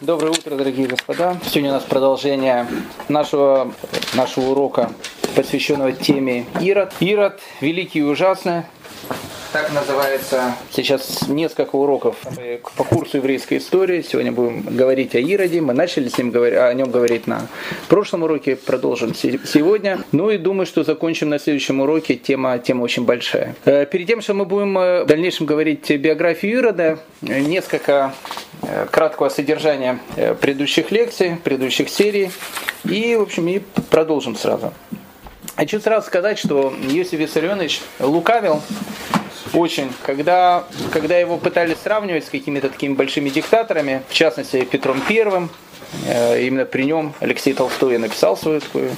[0.00, 1.38] Доброе утро, дорогие господа.
[1.44, 2.66] Сегодня у нас продолжение
[3.08, 3.72] нашего,
[4.14, 4.90] нашего урока,
[5.36, 6.92] посвященного теме Ирод.
[6.98, 8.64] Ирод– великий и ужасный.
[9.52, 12.16] Так называется сейчас несколько уроков
[12.76, 14.02] по курсу еврейской истории.
[14.02, 15.60] Сегодня будем говорить о Ироде.
[15.60, 17.46] Мы начали с ним говорить, о нем говорить на
[17.88, 20.00] прошлом уроке, продолжим сегодня.
[20.10, 22.16] Ну и думаю, что закончим на следующем уроке.
[22.16, 23.54] Тема, тема очень большая.
[23.64, 28.53] Э, перед тем, что мы будем э, в дальнейшем говорить биографию Ирода, несколько э,
[28.90, 29.98] краткого содержания
[30.40, 32.30] предыдущих лекций, предыдущих серий.
[32.84, 34.72] И, в общем, и продолжим сразу.
[35.56, 38.60] Хочу сразу сказать, что Иосиф Виссарионович лукавил
[39.52, 39.92] очень.
[40.04, 45.63] Когда, когда его пытались сравнивать с какими-то такими большими диктаторами, в частности Петром Первым, Э,
[46.06, 48.90] именно при нем Алексей Толстой написал свой, свой,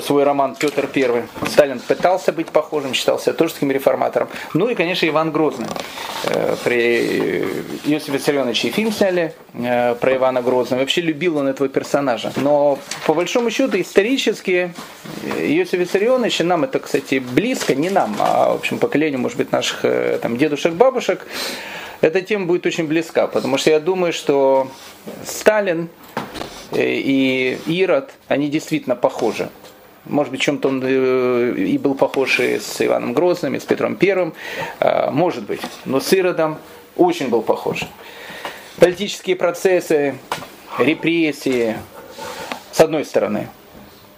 [0.00, 1.24] свой роман «Петр I».
[1.48, 4.28] Сталин пытался быть похожим, считался тоже таким реформатором.
[4.54, 5.66] Ну и, конечно, Иван Грозный.
[6.24, 7.44] Э, при
[7.84, 10.80] Иосифе Виссарионовиче фильм сняли э, про Ивана Грозного.
[10.80, 12.32] Вообще любил он этого персонажа.
[12.36, 14.74] Но, по большому счету, исторически
[15.38, 19.84] Иосиф Виссарионович, нам это, кстати, близко, не нам, а, в общем, поколению, может быть, наших
[20.20, 21.26] там, дедушек, бабушек,
[22.00, 24.70] эта тема будет очень близка, потому что я думаю, что
[25.24, 25.88] Сталин
[26.72, 29.50] э, и Ирод, они действительно похожи.
[30.06, 33.96] Может быть, чем-то он э, и был похож и с Иваном Грозным, и с Петром
[33.96, 34.32] Первым.
[34.78, 35.60] А, может быть.
[35.84, 36.58] Но с Иродом
[36.96, 37.82] очень был похож.
[38.78, 40.14] Политические процессы,
[40.78, 41.76] репрессии,
[42.72, 43.48] с одной стороны,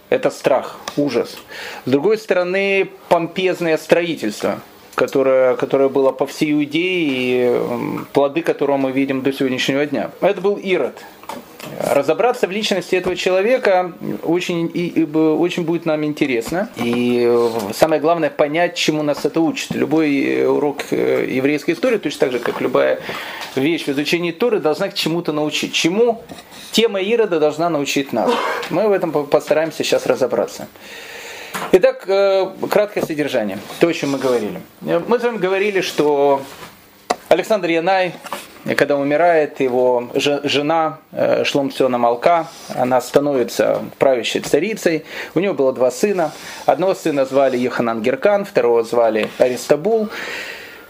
[0.09, 1.37] это страх, ужас.
[1.85, 4.61] С другой стороны, помпезное строительство–
[4.95, 10.11] которое, которое было по всей Иудее и плоды которого мы видим до сегодняшнего дня.
[10.21, 11.03] Это был Ирод.
[11.79, 13.93] Разобраться в личности этого человека
[14.25, 16.69] очень, и, и, очень будет нам интересно.
[16.77, 19.71] И э, самое главное понять, чему нас это учит.
[19.71, 23.01] Любой урок э, еврейской истории, точно так же, как любая
[23.55, 25.73] вещь в изучении Торы, должна к чему-то научить.
[25.73, 26.23] Чему
[26.73, 28.31] тема Ирода должна научить нас.
[28.71, 30.67] Мы в этом постараемся сейчас разобраться.
[31.71, 34.61] Итак, э, краткое содержание, то, о чем мы говорили.
[34.81, 36.43] Мы с вами говорили, что
[37.29, 38.15] Александр Янай,
[38.77, 45.05] когда умирает его жена э, Шломсена Малка, она становится правящей царицей.
[45.35, 46.33] У нее было два сына.
[46.67, 50.09] Одного сына звали Еханан Геркан, второго звали Аристабул.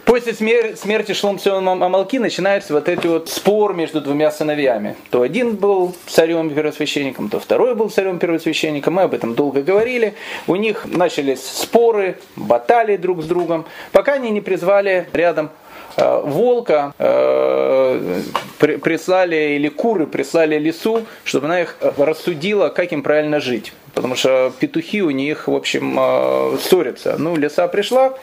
[0.04, 4.96] После смерти Шломсиона Амалки начинается вот этот вот спор между двумя сыновьями.
[5.10, 8.94] То один был царем первосвященником, то второй был царем первосвященником.
[8.94, 10.14] Мы об этом долго говорили.
[10.48, 15.50] У них начались споры, баталии друг с другом, пока они не призвали рядом
[15.96, 18.22] э, волка э,
[18.58, 24.52] прислали, или куры прислали лесу, чтобы она их рассудила, как им правильно жить потому что
[24.58, 27.16] петухи у них, в общем, э, ссорятся.
[27.18, 28.14] Ну, лиса пришла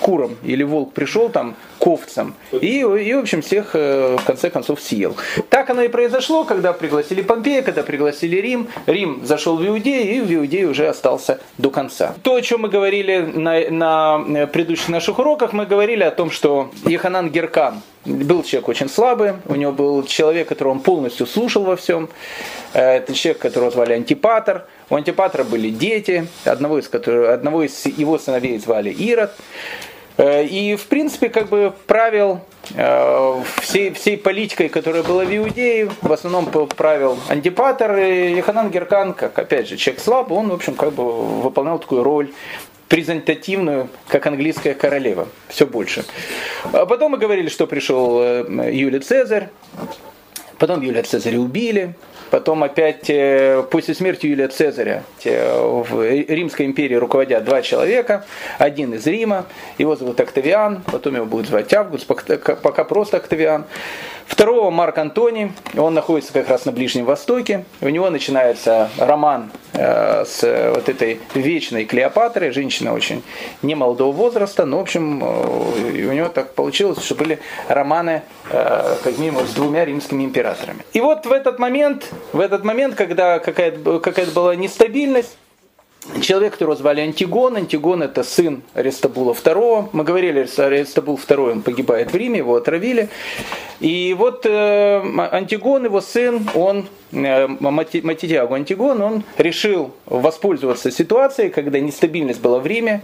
[0.00, 1.56] курам, или волк пришел там
[1.88, 5.16] к овцам, и, и в общем, всех э, в конце концов съел.
[5.48, 8.68] Так оно и произошло, когда пригласили Помпея, когда пригласили Рим.
[8.86, 12.14] Рим зашел в Иудею, и в Иудее уже остался до конца.
[12.22, 16.70] То, о чем мы говорили на, на предыдущих наших уроках, мы говорили о том, что
[16.84, 21.76] Еханан Геркан, был человек очень слабый, у него был человек, которого он полностью слушал во
[21.76, 22.08] всем.
[22.72, 24.66] Э, это человек, которого звали Антипатор.
[24.90, 29.32] У Антипатра были дети, одного из, которых, одного из его сыновей звали Ирод.
[30.18, 32.40] Э, и, в принципе, как бы правил
[32.74, 39.14] э, всей, всей политикой, которая была в Иудее, в основном правил Антипатор и Еханан Геркан,
[39.14, 42.32] как, опять же, человек слабый, он, в общем, как бы выполнял такую роль
[42.88, 46.04] презентативную, как английская королева, все больше.
[46.72, 49.50] А потом мы говорили, что пришел э, Юлий Цезарь,
[50.58, 51.94] потом Юлия Цезаря убили,
[52.30, 58.24] Потом опять э, после смерти Юлия Цезаря э, в Римской империи руководят два человека.
[58.58, 59.46] Один из Рима,
[59.78, 63.64] его зовут Октавиан, потом его будут звать Август, пока просто Октавиан.
[64.26, 67.64] Второго Марк Антоний, он находится как раз на Ближнем Востоке.
[67.80, 70.42] У него начинается роман э, с
[70.74, 73.22] вот этой вечной Клеопатрой, женщина очень
[73.62, 79.52] немолодого возраста, но в общем у него так получилось, что были романы как минимум с
[79.52, 80.84] двумя римскими императорами.
[80.92, 85.36] И вот в этот момент в этот момент, когда какая-то какая была нестабильность,
[86.20, 87.56] человек, которого звали Антигон.
[87.56, 89.90] Антигон это сын Аристабула II.
[89.92, 93.08] Мы говорили, что Аристабул II он погибает в Риме, его отравили.
[93.80, 101.80] И вот э, Антигон, его сын, он Э, Матитиагу Антигон, он решил воспользоваться ситуацией, когда
[101.80, 103.00] нестабильность была в Риме,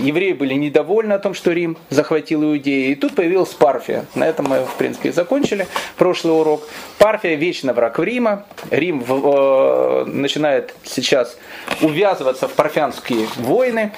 [0.00, 4.04] евреи были недовольны о том, что Рим захватил Иудею, и тут появилась Парфия.
[4.14, 5.66] На этом мы, в принципе, и закончили
[5.96, 6.62] прошлый урок.
[6.98, 8.44] Парфия вечно враг в Рима.
[8.70, 11.36] Рим э, начинает сейчас
[11.80, 13.92] увязываться в парфянские войны.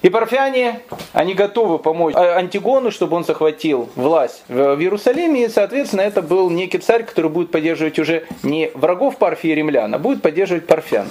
[0.00, 0.80] И парфяне,
[1.12, 5.46] они готовы помочь а, Антигону, чтобы он захватил власть в Иерусалиме.
[5.46, 9.92] И, соответственно, это был некий царь, который будет поддерживать уже не врагов Парфии и римлян,
[9.92, 11.10] а будет поддерживать парфян.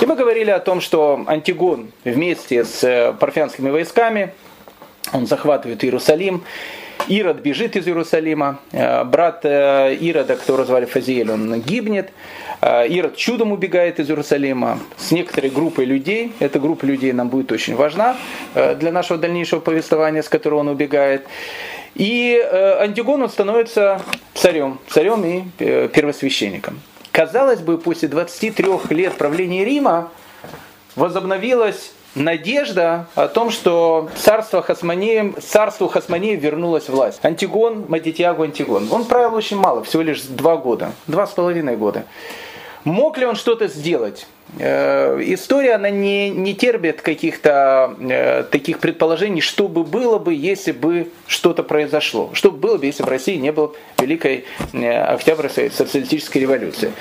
[0.00, 4.34] И мы говорили о том, что Антигон вместе с э, парфянскими войсками,
[5.12, 6.42] он захватывает Иерусалим.
[7.08, 12.10] Ирод бежит из Иерусалима, э, брат э, Ирода, которого звали Фазиэль, он гибнет.
[12.60, 16.32] Э, Ирод чудом убегает из Иерусалима с некоторой группой людей.
[16.40, 18.16] Эта группа людей нам будет очень важна
[18.54, 21.26] для нашего дальнейшего повествования, с которого он убегает.
[21.94, 22.38] И
[22.80, 24.02] Антигон он становится
[24.34, 26.80] царем, царем и первосвященником.
[27.12, 30.10] Казалось бы, после 23 лет правления Рима
[30.96, 37.20] возобновилась надежда о том, что царство Хасмонеем, царству Хасмонеев вернулась власть.
[37.22, 38.88] Антигон, Матитьягу Антигон.
[38.90, 42.04] Он правил очень мало, всего лишь два года, два с половиной года.
[42.84, 44.26] Мог ли он что-то сделать?
[44.58, 50.72] Э, история, она не, не терпит каких-то э, таких предположений, что бы было бы, если
[50.72, 52.30] бы что-то произошло.
[52.32, 56.92] Что бы было бы, если в России не было Великой э, Октябрьской социалистической революции.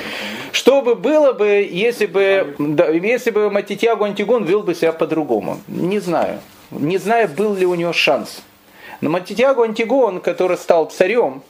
[0.52, 5.62] Что бы было бы, если бы, да, если бы Матитьягу Антигон вел бы себя по-другому?
[5.68, 6.40] Не знаю.
[6.72, 8.42] Не знаю, был ли у него шанс.
[9.02, 11.44] Но Матитьягу Антигон, который стал царем,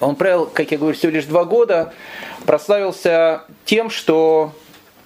[0.00, 1.92] он правил, как я говорю, всего лишь два года,
[2.46, 4.52] прославился тем, что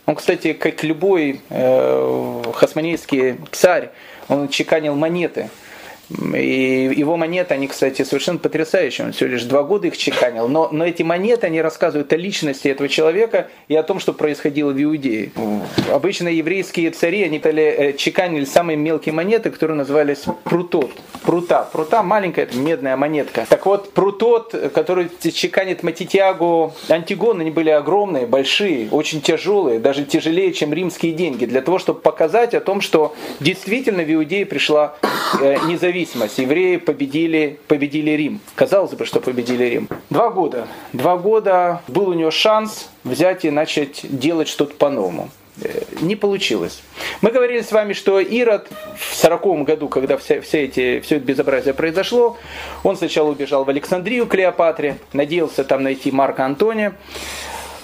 [0.07, 3.91] он, кстати, как любой э, хасманейский царь,
[4.29, 5.51] он чеканил монеты–
[6.11, 9.07] и его монеты, они, кстати, совершенно потрясающие.
[9.07, 10.49] Он всего лишь два года их чеканил.
[10.49, 14.71] Но, но эти монеты, они рассказывают о личности этого человека и о том, что происходило
[14.71, 15.33] в Иудее.
[15.91, 20.91] Обычно еврейские цари, они э, чеканили самые мелкие монеты, которые назывались прутот.
[21.25, 21.69] Прута.
[21.73, 23.47] Прута маленькая, это медная монетка.
[23.49, 30.53] Так вот, прутот, который чеканит Матитягу Антигон, они были огромные, большие, очень тяжелые, даже тяжелее,
[30.53, 31.47] чем римские деньги.
[31.47, 34.97] Для того, чтобы показать о том, что действительно в Иудее пришла
[35.41, 36.39] э, независимость независимость.
[36.39, 38.41] Евреи победили, победили Рим.
[38.55, 39.89] Казалось бы, что победили Рим.
[40.11, 40.67] Два года.
[40.93, 45.31] Два года был у него шанс взять и начать делать что-то по-новому.
[45.63, 46.83] Э, не получилось.
[47.21, 48.69] Мы говорили с вами, что Ирод
[48.99, 52.37] в 40 году, когда все, все, эти, все это безобразие произошло,
[52.83, 56.95] он сначала убежал в Александрию Клеопатре, надеялся там найти Марка Антония.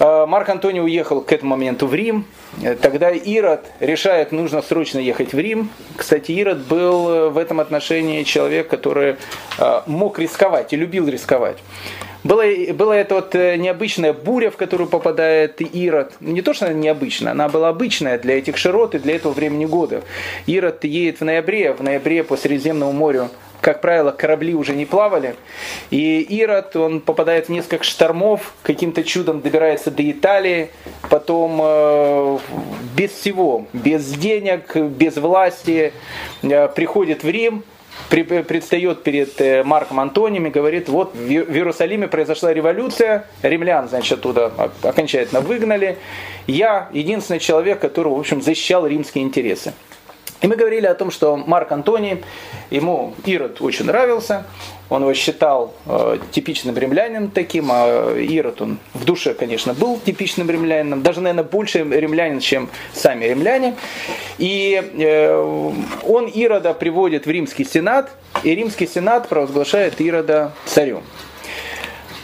[0.01, 2.25] Э, Марк Антоний уехал к этому моменту в Рим.
[2.63, 5.69] Э, тогда Ирод решает, нужно срочно ехать в Рим.
[5.95, 9.17] Кстати, Ирод был э, в этом отношении человек, который
[9.87, 11.59] мог рисковать и любил рисковать.
[12.25, 16.15] Была, была эта вот необычная буря, в которую попадает Ирод.
[16.21, 19.67] Не то, что она необычная, она была обычная для этих широт и для этого времени
[19.67, 20.03] года.
[20.47, 25.37] Ирод едет в ноябре, в ноябре по Средиземному морю как правило, корабли уже не плавали.
[25.91, 30.71] И Ирод, он попадает в несколько штормов, каким-то чудом добирается до Италии,
[31.09, 32.39] потом э,
[32.97, 35.93] без всего, без денег, без власти,
[36.43, 37.65] э, приходит в Рим,
[38.09, 44.53] предстает перед э, Марком Антонием и говорит, вот в Иерусалиме произошла революция, римлян, значит, оттуда
[44.83, 45.99] окончательно выгнали.
[46.47, 49.75] Я единственный человек, который, в общем, защищал римские интересы.
[50.43, 52.23] И мы говорили о том, что Марк Антоний,
[52.71, 54.45] ему Ирод очень нравился,
[54.89, 60.51] он его считал э, типичным римлянином таким, а Ирод он в душе, конечно, был типичным
[60.51, 63.77] римлянином, даже, наверное, больше римлянин, чем сами римляне.
[64.39, 65.73] И э,
[66.07, 68.11] он Ирода приводит в римский сенат,
[68.43, 71.03] и римский сенат провозглашает Ирода царем.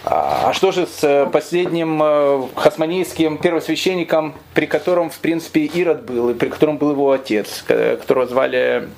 [0.08, 6.30] А что же с э, последним э, хасманийским первосвященником, при котором, в принципе, Ирод был,
[6.30, 8.88] и при котором был его отец, которого звали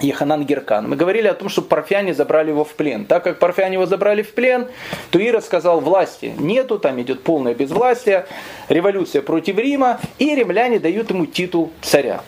[0.00, 0.90] Еханан Геркан.
[0.90, 3.06] Мы говорили о том, что парфяне забрали его в плен.
[3.06, 4.68] Так как парфяне его забрали в плен,
[5.10, 8.26] то Ирод сказал власти нету, там идет полное безвластие,
[8.68, 12.20] революция против Рима, и римляне дают ему титул царя.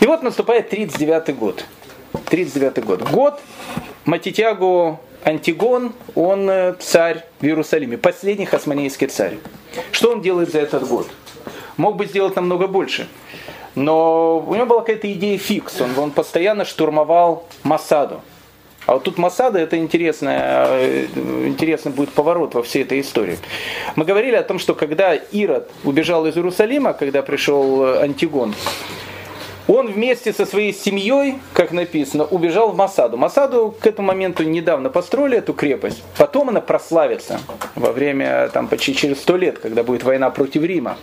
[0.00, 1.64] И вот наступает 39 год.
[2.30, 3.02] 39 год.
[3.10, 3.40] Год
[4.06, 9.38] Матитягу Антигон, он э, царь в Иерусалиме, последний хасманейский царь.
[9.90, 11.08] Что он делает за этот год?
[11.76, 13.08] Мог бы сделать намного больше.
[13.74, 15.80] Но у него была какая-то идея фикс.
[15.80, 18.20] Он, он постоянно штурмовал Масаду.
[18.86, 21.06] А вот тут Масада это интересная, э,
[21.46, 23.38] интересный будет поворот во всей этой истории.
[23.96, 28.54] Мы говорили о том, что когда Ирод убежал из Иерусалима, когда пришел э, Антигон,
[29.66, 33.16] он вместе со своей семьей, как написано, убежал в Масаду.
[33.16, 36.02] Масаду к этому моменту недавно построили эту крепость.
[36.18, 37.40] Потом она прославится
[37.74, 40.98] во время, там, почти через сто лет, когда будет война против Рима.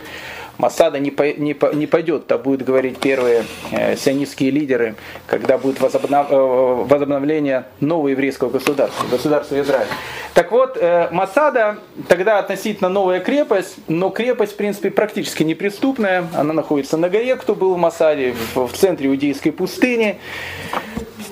[0.62, 5.58] Масада не, по, не, по, не пойдет, то будут говорить первые э, сионистские лидеры, когда
[5.58, 9.88] будет возобнов, э, возобновление нового еврейского государства, государства Израиль.
[10.36, 11.78] Так вот, э, Масада
[12.08, 16.28] тогда относительно новая крепость, но крепость, в принципе, практически неприступная.
[16.36, 20.20] Она находится на горе, кто был в Масаде, в, в центре иудейской пустыни.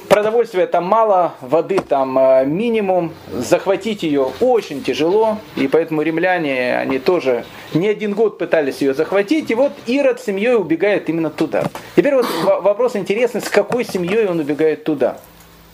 [0.09, 6.97] Продовольствия там мало, воды там э, минимум, захватить ее очень тяжело, и поэтому римляне, они
[6.97, 11.65] тоже не один год пытались ее захватить, и вот Ирод с семьей убегает именно туда.
[11.95, 15.19] Теперь вот вопрос интересный, с какой семьей он убегает туда,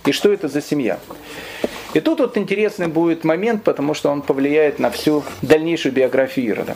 [0.06, 1.00] и что это за семья.
[1.94, 6.76] И тут вот интересный будет момент, потому что он повлияет на всю дальнейшую биографию Ирода.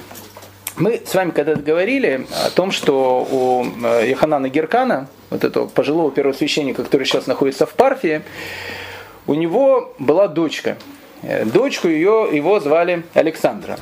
[0.80, 3.66] Мы с вами когда-то говорили о том, что у
[4.02, 8.22] Яханана э, Геркана, вот этого пожилого первосвященника, который сейчас находится в Парфии,
[9.28, 10.78] у него была дочка.
[11.22, 13.78] Э, дочку ее, его звали Александра.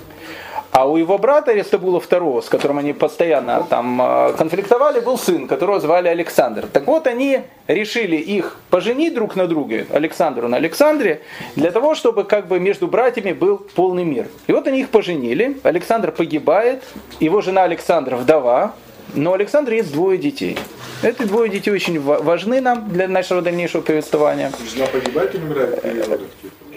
[0.72, 5.48] А у его брата Аристабула II, с которым они постоянно там э, конфликтовали, был сын,
[5.48, 6.68] которого звали Александр.
[6.72, 11.22] Так вот, они решили их поженить друг на друге, Александру на Александре,
[11.56, 14.28] для того, чтобы как бы между братьями был полный мир.
[14.48, 16.84] И вот они их поженили, Александр погибает,
[17.20, 18.74] его жена Александра вдова,
[19.16, 20.58] но у Александра есть двое детей.
[21.02, 24.52] Эти двое детей очень важны нам для нашего дальнейшего повествования.
[24.74, 26.28] Жена погибает или умирает при родах?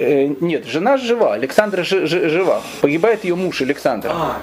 [0.00, 2.62] Э, нет, жена жива, Александра ж, ж, жива.
[2.80, 4.09] Погибает ее муж Александр.
[4.11, 4.40] А,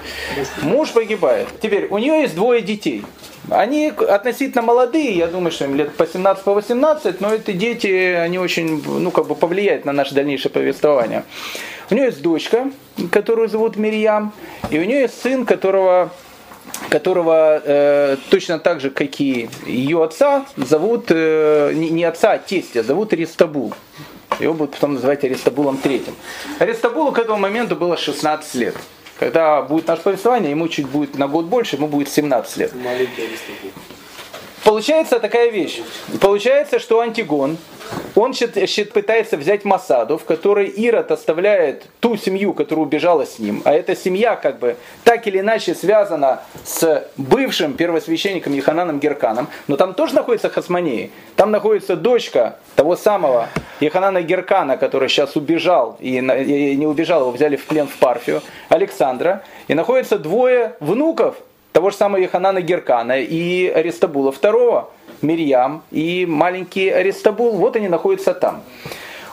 [0.62, 1.48] муж погибает.
[1.60, 3.04] Теперь, у нее есть двое детей.
[3.50, 7.86] Они относительно молодые, я думаю, что им лет по 17 по 18, но эти дети,
[7.86, 11.24] они очень, ну, как бы повлияют на наше дальнейшее повествование.
[11.90, 12.70] У нее есть дочка,
[13.10, 14.32] которую зовут Мирьям,
[14.70, 16.10] и у нее есть сын, которого
[16.90, 22.38] которого э, точно так же, как и ее отца, зовут э, не, не отца, а
[22.38, 23.74] тестя, зовут Аристабул.
[24.38, 26.14] Его будут потом называть Аристабулом третьим.
[26.58, 28.76] Аристабулу к этому моменту было 16 лет.
[29.18, 32.74] Когда будет наше повествование, ему чуть будет на год больше, ему будет 17 лет.
[32.74, 33.72] Маленький Аристабул.
[34.64, 35.80] Получается такая вещь.
[36.20, 37.56] Получается, что Антигон,
[38.14, 38.34] он
[38.92, 43.62] пытается взять Масаду, в которой Ирод оставляет ту семью, которая убежала с ним.
[43.64, 49.48] А эта семья как бы так или иначе связана с бывшим первосвященником Ехананом Герканом.
[49.68, 51.10] Но там тоже находится Хасманеи.
[51.36, 53.48] Там находится дочка того самого
[53.80, 59.42] Еханана Геркана, который сейчас убежал и не убежал, его взяли в плен в Парфию, Александра.
[59.68, 61.36] И находится двое внуков
[61.72, 64.86] того же самого Еханана Геркана и Аристабула II,
[65.22, 68.62] Мирьям и маленький Аристабул, вот они находятся там.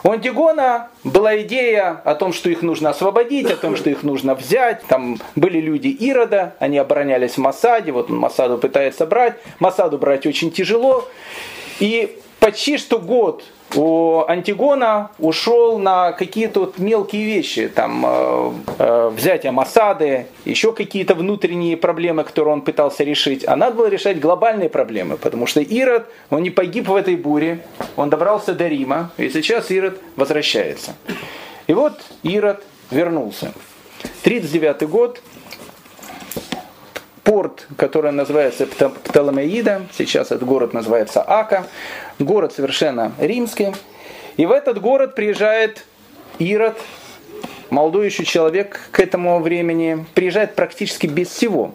[0.02, 4.36] У Антигона была идея о том, что их нужно освободить, о том, что их нужно
[4.36, 4.82] взять.
[4.86, 9.34] Там были люди Ирода, они оборонялись в Масаде, вот он Масаду пытается брать.
[9.58, 11.08] Масаду брать очень тяжело.
[11.80, 19.10] И почти что год у Антигона ушел на какие-то вот мелкие вещи, там э, э,
[19.14, 23.46] взятие Масады, еще какие-то внутренние проблемы, которые он пытался решить.
[23.46, 27.66] А надо было решать глобальные проблемы, потому что Ирод, он не погиб в этой буре,
[27.96, 30.94] он добрался до Рима, и сейчас Ирод возвращается.
[31.66, 33.52] И вот Ирод вернулся.
[34.22, 35.20] 39 год,
[37.26, 41.66] порт, который называется Птоломеида, сейчас этот город называется Ака,
[42.20, 43.74] город совершенно римский.
[44.36, 45.84] И в этот город приезжает
[46.38, 46.78] Ирод,
[47.68, 51.74] молодой еще человек к этому времени, приезжает практически без всего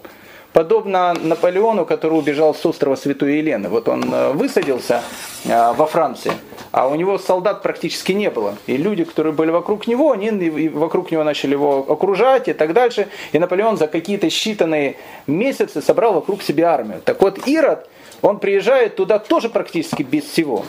[0.54, 3.70] подобно Наполеону, который убежал с острова Святой Елены.
[3.70, 5.02] Вот он э, высадился
[5.46, 6.34] э, во Франции,
[6.72, 8.56] а у него солдат практически не было.
[8.68, 13.08] И люди, которые были вокруг него, они вокруг него начали его окружать и так дальше.
[13.32, 14.96] И Наполеон за какие-то считанные
[15.28, 17.02] месяцы собрал вокруг себя армию.
[17.04, 17.90] Так вот, Ирод,
[18.22, 20.66] он приезжает туда тоже практически без всего.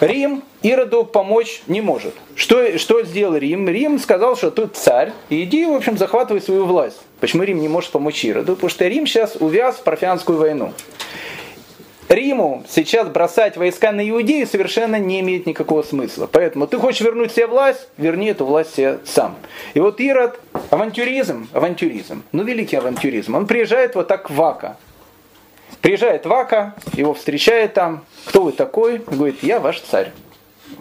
[0.00, 2.14] Рим Ироду помочь не может.
[2.34, 3.68] Что, что сделал Рим?
[3.68, 7.00] Рим сказал, что тут царь, и иди, в общем, захватывай свою власть.
[7.20, 8.54] Почему Рим не может помочь Ироду?
[8.54, 10.72] Потому что Рим сейчас увяз в парфянскую войну.
[12.10, 16.28] Риму сейчас бросать войска на Иудею совершенно не имеет никакого смысла.
[16.30, 19.36] Поэтому ты хочешь вернуть себе власть, верни эту власть себе сам.
[19.74, 20.40] И вот Ирод,
[20.70, 24.76] авантюризм, авантюризм, ну великий авантюризм, он приезжает вот так в Ака.
[25.82, 28.04] Приезжает Вака, его встречает там.
[28.26, 28.98] Кто вы такой?
[28.98, 30.12] Говорит, я ваш царь.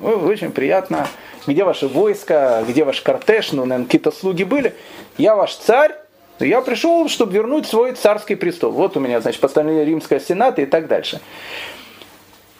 [0.01, 1.07] Очень приятно.
[1.47, 3.53] Где ваше войско, где ваш кортеж?
[3.53, 4.75] Ну, наверное, какие-то слуги были.
[5.17, 5.95] Я ваш царь,
[6.39, 8.71] я пришел, чтобы вернуть свой царский престол.
[8.71, 11.21] Вот у меня, значит, постановление Римского Сената и так дальше.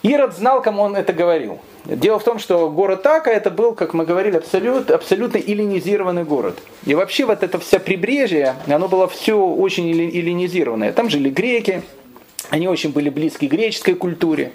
[0.01, 1.59] Ирод знал, кому он это говорил.
[1.83, 6.59] Дело в том, что город Така это был, как мы говорили, абсолют, абсолютно эллинизированный город.
[6.85, 10.93] И вообще вот это вся прибрежье, оно было все очень эллинизированное.
[10.93, 11.83] Там жили греки,
[12.49, 14.51] они очень были близки греческой культуре.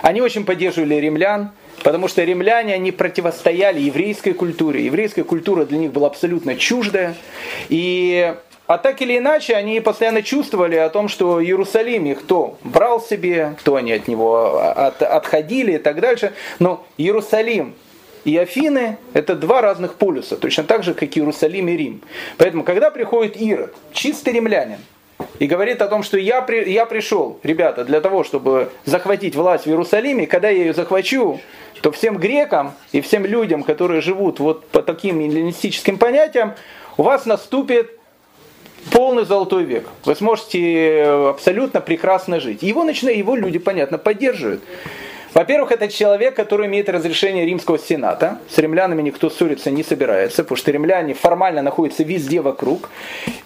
[0.00, 1.50] Они очень поддерживали римлян,
[1.82, 4.84] потому что римляне, они противостояли еврейской культуре.
[4.84, 7.14] Еврейская культура для них была абсолютно чуждая.
[7.68, 8.34] И
[8.66, 13.54] А так или иначе, они постоянно чувствовали о том, что Иерусалим их кто брал себе,
[13.58, 16.32] кто они от него от, отходили и так дальше.
[16.58, 17.74] Но Иерусалим
[18.24, 22.02] и Афины– это два разных полюса, точно так же, как Иерусалим и Рим.
[22.38, 24.78] Поэтому, когда приходит Ирод, чистый римлянин,
[25.38, 29.64] и говорит о том, что я, при, я пришел, ребята, для того, чтобы захватить власть
[29.64, 31.40] в Иерусалиме, когда я ее захвачу,
[31.80, 36.54] то всем грекам и всем людям, которые живут вот по таким эллинистическим понятиям,
[36.96, 37.90] у вас наступит
[38.90, 39.86] полный золотой век.
[40.04, 42.62] Вы сможете абсолютно прекрасно жить.
[42.62, 44.62] Его, начинают, его люди, понятно, поддерживают.
[45.34, 48.38] Во-первых, это человек, который имеет разрешение римского сената.
[48.50, 52.90] С римлянами никто ссориться не собирается, потому что римляне формально находятся везде вокруг.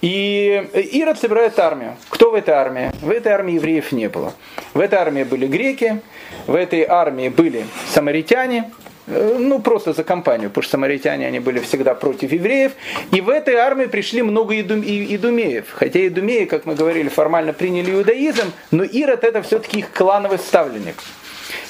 [0.02, 1.96] И Ирод собирает армию.
[2.08, 2.90] Кто в этой армии?
[3.00, 4.32] В этой армии евреев не было.
[4.74, 6.00] В этой армии были греки,
[6.48, 8.72] в этой армии были самаритяне,
[9.06, 12.72] э, ну, просто за компанию, потому что самаритяне, они были всегда против евреев.
[13.12, 15.66] И в этой армии пришли много идумеев.
[15.72, 20.96] Хотя идумеи, как мы говорили, формально приняли иудаизм, но Ирод это все-таки их клановый ставленник.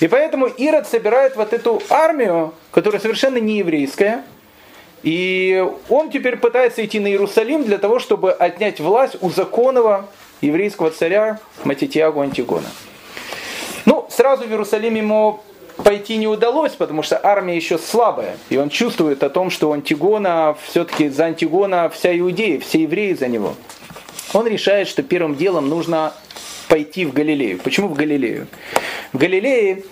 [0.01, 4.25] И поэтому Ирод собирает вот эту армию, которая совершенно не еврейская,
[5.03, 10.07] и он теперь пытается идти на Иерусалим для того, чтобы отнять власть у законного
[10.41, 12.69] еврейского царя Матитьягу Антигона.
[13.85, 15.41] Ну, сразу в Иерусалим ему
[15.77, 18.37] пойти не удалось, потому что армия еще слабая.
[18.49, 23.29] И он чувствует о том, что Антигона, все-таки за Антигона вся Иудея, все евреи за
[23.29, 23.55] него.
[24.33, 26.13] Он решает, что первым делом нужно
[26.69, 27.59] пойти в Галилею.
[27.59, 28.47] Почему в Галилею?
[29.13, 29.83] В Галилее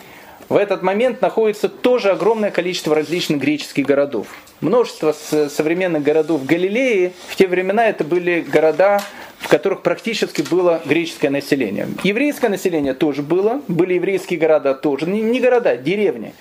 [0.48, 4.26] в этот момент находится тоже огромное количество различных греческих городов.
[4.60, 9.00] Множество современных городов в Галилее в те времена это были города,
[9.38, 11.88] в которых практически было греческое население.
[12.02, 16.34] Еврейское население тоже было, были еврейские города тоже, не, не города, деревни.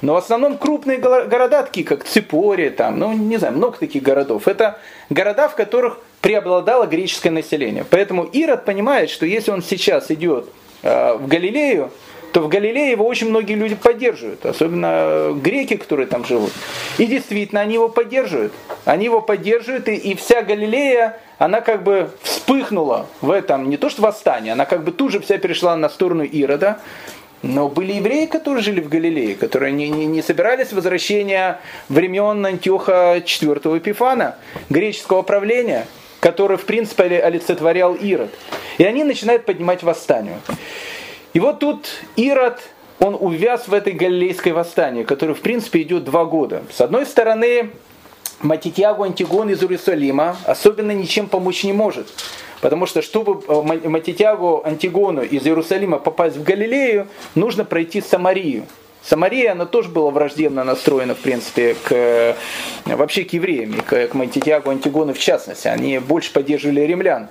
[0.00, 4.48] Но в основном крупные города, такие как Ципори, там, ну не знаю, много таких городов.
[4.48, 4.78] Это
[5.10, 7.84] города, в которых преобладало греческое население.
[7.88, 10.48] Поэтому Ирод понимает, что если он сейчас идет
[10.82, 11.92] э, в Галилею,
[12.32, 16.50] то в Галилее его очень многие люди поддерживают, особенно греки, которые там живут.
[16.98, 18.52] И действительно, они его поддерживают.
[18.84, 23.88] Они его поддерживают, и, и вся Галилея, она как бы вспыхнула в этом, не то
[23.88, 26.80] что восстание, она как бы тут же вся перешла на сторону Ирода.
[27.42, 33.18] Но были евреи, которые жили в Галилее, которые не, не, не собирались возвращения времен Антиоха
[33.18, 34.34] IV Эпифана,
[34.68, 35.86] греческого правления,
[36.20, 38.30] который, в принципе, олицетворял Ирод.
[38.78, 40.40] И они начинают поднимать восстание.
[41.32, 42.60] И вот тут Ирод,
[42.98, 46.62] он увяз в этой галилейской восстании, которое, в принципе, идет два года.
[46.72, 47.70] С одной стороны,
[48.40, 52.08] Матитьягу Антигон из Иерусалима особенно ничем помочь не может.
[52.60, 58.64] Потому что, чтобы э, Матитягу Антигону из Иерусалима попасть в Галилею, нужно пройти Самарию.
[59.06, 62.36] Самария, она тоже была враждебно настроена, в принципе, к,
[62.86, 65.68] вообще к евреям, и к, к Матитягу Антигону в частности.
[65.68, 67.28] Они больше поддерживали римлян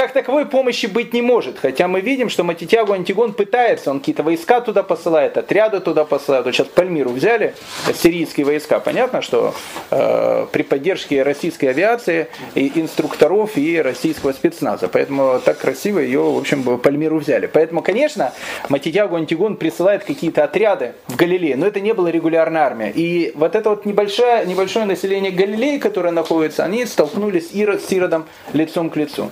[0.00, 1.58] как таковой помощи быть не может.
[1.58, 6.46] Хотя мы видим, что Матитягу Антигон пытается, он какие-то войска туда посылает, отряды туда посылает.
[6.46, 7.54] Вот сейчас Пальмиру взяли,
[7.94, 8.80] сирийские войска.
[8.80, 9.54] Понятно, что
[9.90, 14.88] э, при поддержке российской авиации и инструкторов и российского спецназа.
[14.88, 17.44] Поэтому так красиво ее, в общем, Пальмиру взяли.
[17.44, 18.32] Поэтому, конечно,
[18.70, 22.90] Матитягу Антигон присылает какие-то отряды в Галилее, но это не была регулярная армия.
[22.90, 28.88] И вот это вот небольшое, небольшое население Галилеи, которое находится, они столкнулись с Иродом лицом
[28.88, 29.30] к лицу.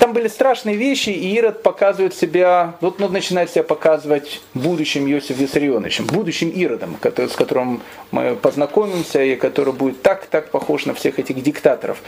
[0.00, 5.36] Там были страшные вещи, и Ирод показывает себя, вот он начинает себя показывать будущим Иосифом
[5.36, 11.40] Виссарионовичем, будущим Иродом, с которым мы познакомимся, и который будет так-так похож на всех этих
[11.40, 11.98] диктаторов.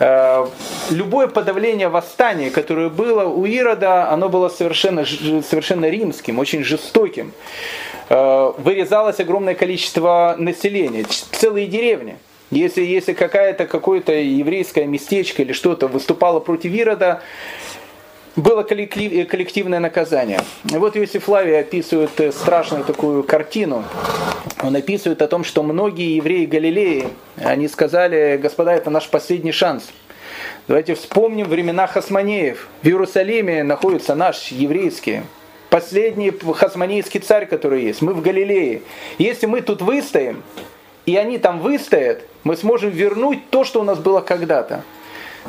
[0.00, 0.46] Э,
[0.90, 7.32] любое подавление восстания, которое было у Ирода, оно было совершенно, совершенно римским, очень жестоким.
[8.08, 12.16] Э, вырезалось огромное количество населения, целые деревни–
[12.50, 17.22] если, если какая-то какое-то еврейское местечко или что-то выступало против Ирода,
[18.36, 20.40] было коллективное наказание.
[20.70, 23.84] И вот Иосиф Флавий описывает э, страшную такую картину.
[24.62, 29.90] Он описывает о том, что многие евреи Галилеи, они сказали, господа, это наш последний шанс.
[30.68, 32.68] Давайте вспомним времена Хасманеев.
[32.82, 35.22] В Иерусалиме находится наш еврейский,
[35.68, 38.02] последний хасманейский царь, который есть.
[38.02, 38.82] Мы в Галилее.
[39.18, 40.42] Если мы тут выстоим,
[41.06, 44.82] и они там выстоят, мы сможем вернуть то, что у нас было когда-то.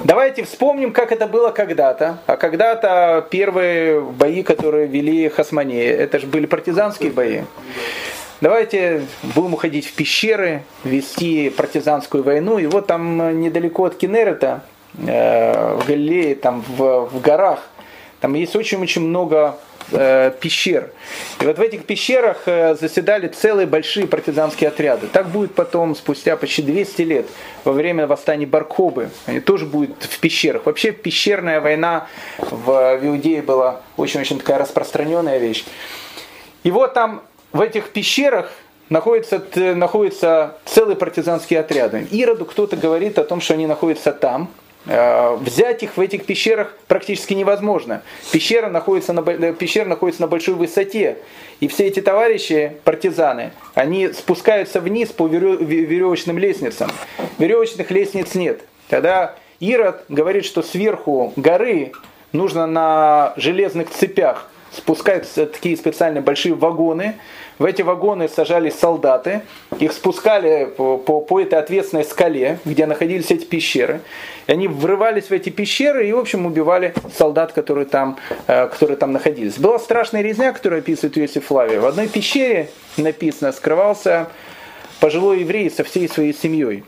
[0.03, 2.19] Давайте вспомним, как это было когда-то.
[2.25, 7.41] А когда-то первые бои, которые вели Хасмане, это же были партизанские бои.
[8.39, 12.57] Давайте будем уходить в пещеры, вести партизанскую войну.
[12.57, 14.63] И вот там недалеко от Кенерета,
[14.97, 17.59] э, в Галилее, там в, в горах,
[18.19, 19.57] там есть очень-очень много
[19.91, 20.89] э, пещер.
[21.39, 25.07] И вот в этих пещерах э, заседали целые большие партизанские отряды.
[25.07, 27.25] Так будет потом, спустя почти 200 лет,
[27.63, 29.09] во время восстания Баркобы.
[29.25, 30.65] Они тоже будут в пещерах.
[30.65, 35.65] Вообще пещерная война в, в Иудее была очень-очень такая распространенная вещь.
[36.63, 38.51] И вот там в этих пещерах
[38.89, 42.07] находятся, находятся целые партизанские отряды.
[42.11, 44.49] Ироду кто-то говорит о том, что они находятся там.
[44.87, 48.01] Э, взять их в этих пещерах практически невозможно.
[48.31, 49.21] Пещера находится на,
[49.53, 51.17] пещера находится на большой высоте.
[51.59, 56.89] И все эти товарищи, партизаны, они спускаются вниз по веревочным лестницам.
[57.37, 58.61] Веревочных лестниц нет.
[58.89, 61.91] Тогда Ирод говорит, что сверху горы
[62.31, 67.15] нужно на железных цепях спускаются такие специальные большие вагоны.
[67.59, 69.41] В эти вагоны сажались солдаты,
[69.79, 74.01] их спускали по, по, по этой ответственной скале, где находились эти пещеры.
[74.51, 79.13] Они врывались в эти пещеры и, в общем, убивали солдат, которые там, э, которые там
[79.13, 79.57] находились.
[79.57, 81.77] Была страшная резня, которую описывает Иосиф Флавий.
[81.77, 84.27] В одной пещере, написано, скрывался
[84.99, 86.83] пожилой еврей со всей своей семьей.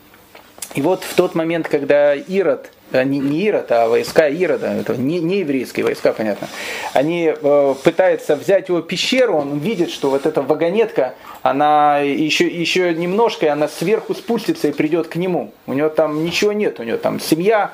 [0.76, 2.69] И вот в тот момент, когда Ирод
[3.03, 6.47] не, не Ирод, а войска Ирода, это не, не еврейские войска, понятно,
[6.93, 12.93] они э, пытаются взять его пещеру, он видит, что вот эта вагонетка, она еще, еще
[12.93, 15.51] немножко, и она сверху спустится и придет к нему.
[15.65, 17.73] У него там ничего нет, у него там семья.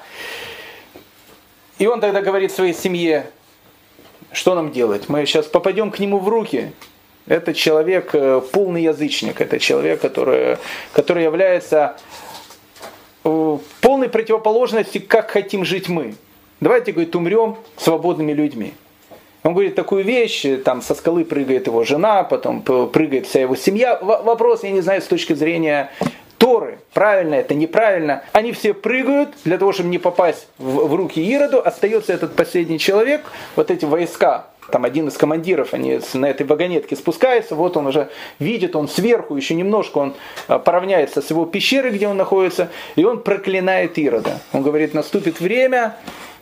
[1.78, 3.28] И он тогда говорит своей семье,
[4.32, 5.10] что нам делать?
[5.10, 6.72] Мы сейчас попадем к нему в руки.
[7.26, 10.58] Это человек э, полный язычник, это человек, который,
[10.94, 11.96] который является
[13.24, 16.16] полной противоположности, как хотим жить мы.
[16.60, 18.74] Давайте, говорит, умрем свободными людьми.
[19.44, 23.98] Он говорит такую вещь, там со скалы прыгает его жена, потом прыгает вся его семья.
[24.02, 25.92] Вопрос, я не знаю, с точки зрения
[26.38, 28.24] Торы, правильно это, неправильно.
[28.34, 31.62] Они все прыгают для того, чтобы не попасть в руки Ироду.
[31.66, 36.96] Остается этот последний человек, вот эти войска там один из командиров, они на этой вагонетке
[36.96, 40.16] спускаются, вот он уже видит, он сверху, еще немножко он
[40.48, 44.40] а, поравняется с его пещерой, где он находится, и он проклинает Ирода.
[44.54, 45.96] Он говорит, наступит время,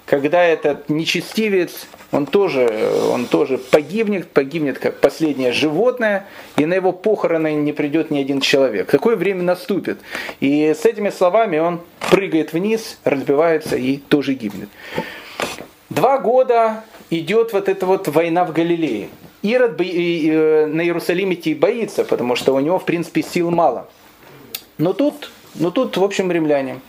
[0.06, 6.94] когда этот нечестивец, он тоже, он тоже погибнет, погибнет как последнее животное, и на его
[6.94, 8.88] похороны не придет ни один человек.
[8.88, 10.00] Какое время наступит?
[10.40, 14.70] И с этими словами он прыгает вниз, разбивается и тоже гибнет.
[15.90, 19.10] Два года идет вот эта вот война в Галилее.
[19.42, 23.88] Ирод э, на Иерусалиме идти боится, потому что у него, в принципе, сил мало.
[24.78, 26.80] Но тут, но тут, в общем, римляне.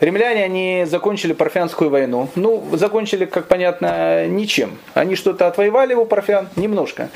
[0.00, 2.28] Римляне, они закончили Парфянскую войну.
[2.34, 4.78] Ну, закончили, как понятно, ничем.
[4.94, 7.08] Они что-то отвоевали у парфян, немножко.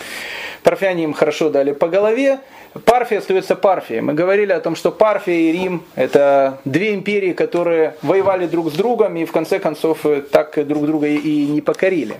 [0.62, 2.38] Парфяне им хорошо дали по голове,
[2.84, 4.00] Парфия остается Парфией.
[4.00, 8.74] Мы говорили о том, что Парфия и Рим– это две империи, которые воевали друг с
[8.74, 12.16] другом и в конце концов э, так друг друга и не покорили.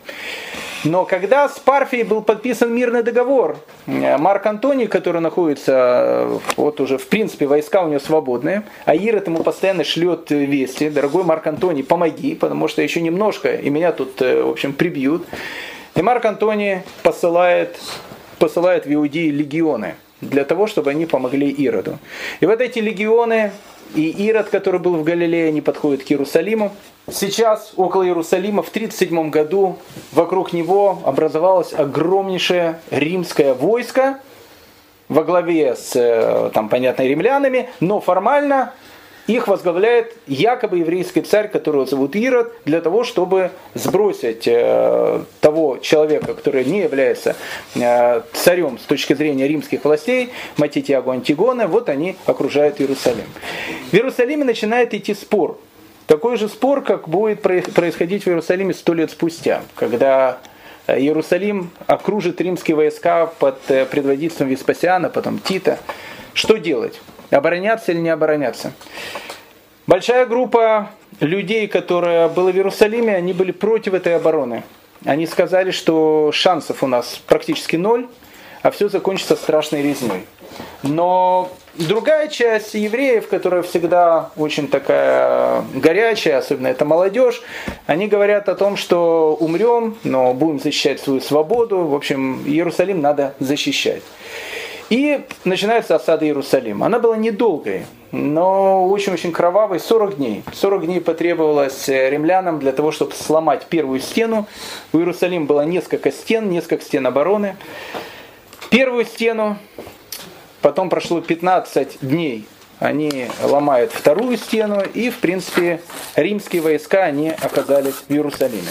[0.85, 6.81] Но когда с Парфией был подписан мирный договор, э, Марк Антоний, который находится, э, вот
[6.81, 11.47] уже в принципе войска у него свободные, а Ирод ему постоянно шлет вести, дорогой Марк
[11.47, 15.27] Антоний, помоги, потому что еще немножко, и меня тут, в общем, прибьют.
[15.95, 17.77] И Марк Антоний посылает,
[18.39, 21.99] посылает в Иудеи легионы– для того, чтобы они помогли Ироду.
[22.41, 23.53] И вот эти легионы
[23.95, 26.73] и Ирод, который был в Галилее, они подходят к Иерусалиму.
[27.11, 29.79] Сейчас около Иерусалима в 37 году
[30.13, 34.19] вокруг него образовалось огромнейшее римское войско
[35.09, 38.73] во главе с, э, там, понятно, римлянами, но формально
[39.27, 46.35] их возглавляет якобы еврейский царь, которого зовут Ирод, для того, чтобы сбросить э, того человека,
[46.35, 47.35] который не является
[47.75, 53.27] э, царем с точки зрения римских властей, Матитиагу Антигона, вот они окружают Иерусалим.
[53.91, 55.59] В Иерусалиме начинает идти спор.
[56.07, 60.39] Такой же спор, как будет происходить в Иерусалиме сто лет спустя, когда
[60.87, 65.81] Иерусалим окружит римские войска под э, предводительством Веспасиана, потом Тита.
[66.33, 67.01] Что делать?
[67.31, 68.73] Обороняться или не обороняться?
[69.87, 74.65] Большая группа людей, которая была в Иерусалиме, они были против этой обороны.
[75.05, 78.09] Они сказали, что шансов у нас практически ноль,
[78.63, 80.27] а все закончится страшной резней.
[80.83, 87.43] Но другая часть евреев, которая всегда очень такая горячая, особенно это молодежь,
[87.87, 91.85] они говорят о том, что умрем, но будем защищать свою свободу.
[91.85, 94.03] В общем, Иерусалим надо защищать.
[94.89, 96.87] И начинается осада Иерусалима.
[96.87, 100.45] Она была недолгой, но очень-очень кровавой, 40 дней.
[100.53, 104.47] 40 дней потребовалось э, римлянам для того, чтобы сломать первую стену.
[104.93, 107.57] У Иерусалима было несколько стен, несколько стен обороны.
[108.71, 109.59] Первую стену,
[110.61, 112.47] потом прошло 15 дней,
[112.79, 115.81] они ломают вторую стену, и, в принципе,
[116.15, 118.69] римские войска, они оказались в Иерусалиме.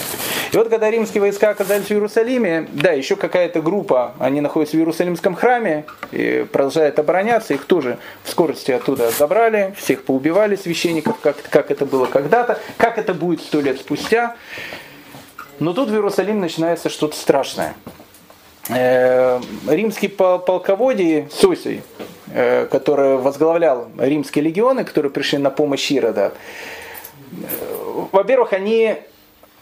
[0.52, 4.80] И вот, когда римские войска оказались в Иерусалиме, да, еще какая-то группа, они находятся в
[4.80, 11.36] Иерусалимском храме, и продолжают обороняться, их тоже в скорости оттуда забрали, всех поубивали священников, как,
[11.50, 14.36] как это было когда-то, как это будет сто лет спустя.
[15.58, 17.74] Но тут в Иерусалим начинается что-то страшное.
[18.68, 21.82] Э, римский полководий Сосий,
[22.32, 27.44] э, который возглавлял римские легионы, которые пришли на помощь Ирода, э,
[28.10, 28.96] во-первых, они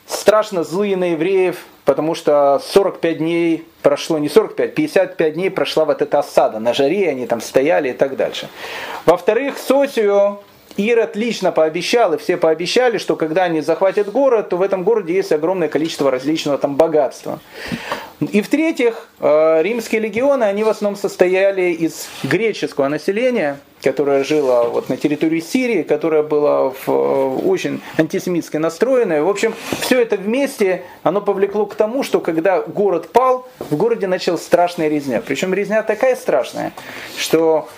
[0.06, 6.00] страшно злые на евреев, потому что 45 дней прошло, не 45, 55 дней прошла вот
[6.00, 6.58] эта осада.
[6.58, 8.48] На жаре они там стояли и так дальше.
[9.04, 10.40] Во-вторых, Сосию
[10.76, 15.14] Ирод лично пообещал, и все пообещали, что когда они захватят город, то в этом городе
[15.14, 17.40] есть огромное количество различного там богатства.
[18.32, 24.88] И в-третьих, э, римские легионы, они в основном состояли из греческого населения, которое жило вот
[24.88, 29.22] на территории Сирии, которое было в, э, очень антисемитски настроенное.
[29.22, 34.06] В общем, все это вместе, оно повлекло к тому, что когда город пал, в городе
[34.06, 35.20] началась страшная резня.
[35.24, 36.72] Причем резня такая страшная,
[37.18, 37.68] что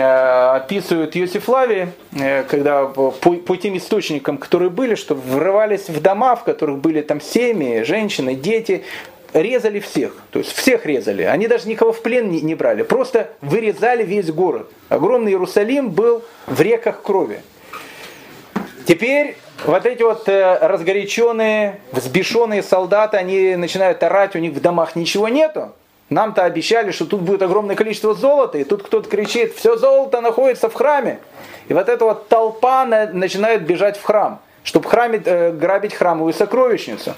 [0.00, 6.36] описывают Иосиф Лави, э, когда по, по тем источникам, которые были, что врывались в дома,
[6.36, 8.84] в которых были там семьи, женщины, дети,
[9.32, 11.22] резали всех, то есть всех резали.
[11.22, 14.70] Они даже никого в плен не, не брали, просто вырезали весь город.
[14.88, 17.40] Огромный Иерусалим был в реках крови.
[18.86, 24.96] Теперь вот эти вот э, разгоряченные, взбешенные солдаты, они начинают орать, у них в домах
[24.96, 25.72] ничего нету.
[26.08, 30.68] Нам-то обещали, что тут будет огромное количество золота, и тут кто-то кричит, все золото находится
[30.68, 31.18] в храме.
[31.68, 37.14] И вот эта вот толпа начинает бежать в храм, чтобы храме, э, грабить храмовую сокровищницу.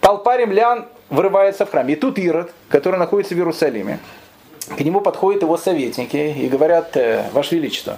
[0.00, 1.88] Толпа римлян врывается в храм.
[1.88, 3.98] И тут Ирод, который находится в Иерусалиме,
[4.76, 7.96] к нему подходят его советники и говорят, э, Ваше Величество,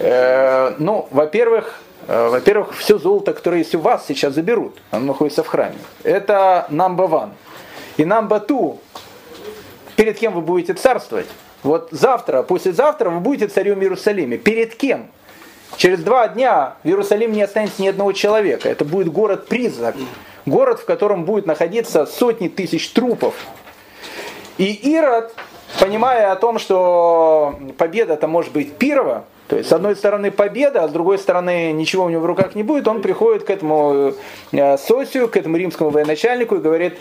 [0.00, 4.76] э, ну, во-первых, э, во-первых, все золото, которое есть у вас, сейчас заберут.
[4.90, 5.76] Оно находится в храме.
[6.02, 7.30] Это number one.
[7.96, 8.78] И number two,
[10.08, 11.26] перед кем вы будете царствовать.
[11.62, 14.38] Вот завтра, послезавтра вы будете царем в Иерусалиме.
[14.38, 15.08] Перед кем?
[15.76, 18.70] Через два дня в Иерусалиме не останется ни одного человека.
[18.70, 19.96] Это будет город-призрак.
[20.46, 23.34] Город, в котором будет находиться сотни тысяч трупов.
[24.56, 25.34] И Ирод,
[25.78, 30.84] понимая о том, что победа это может быть первого, то есть, с одной стороны победа,
[30.84, 34.14] а с другой стороны ничего у него в руках не будет, он приходит к этому
[34.52, 36.98] э, Сосию, к этому римскому военачальнику и говорит,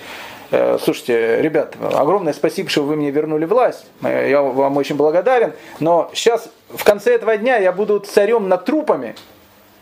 [0.49, 3.85] слушайте, ребят, огромное спасибо, что вы мне вернули власть.
[4.01, 5.53] Я вам очень благодарен.
[5.79, 9.15] Но сейчас, в конце этого дня, я буду царем над трупами.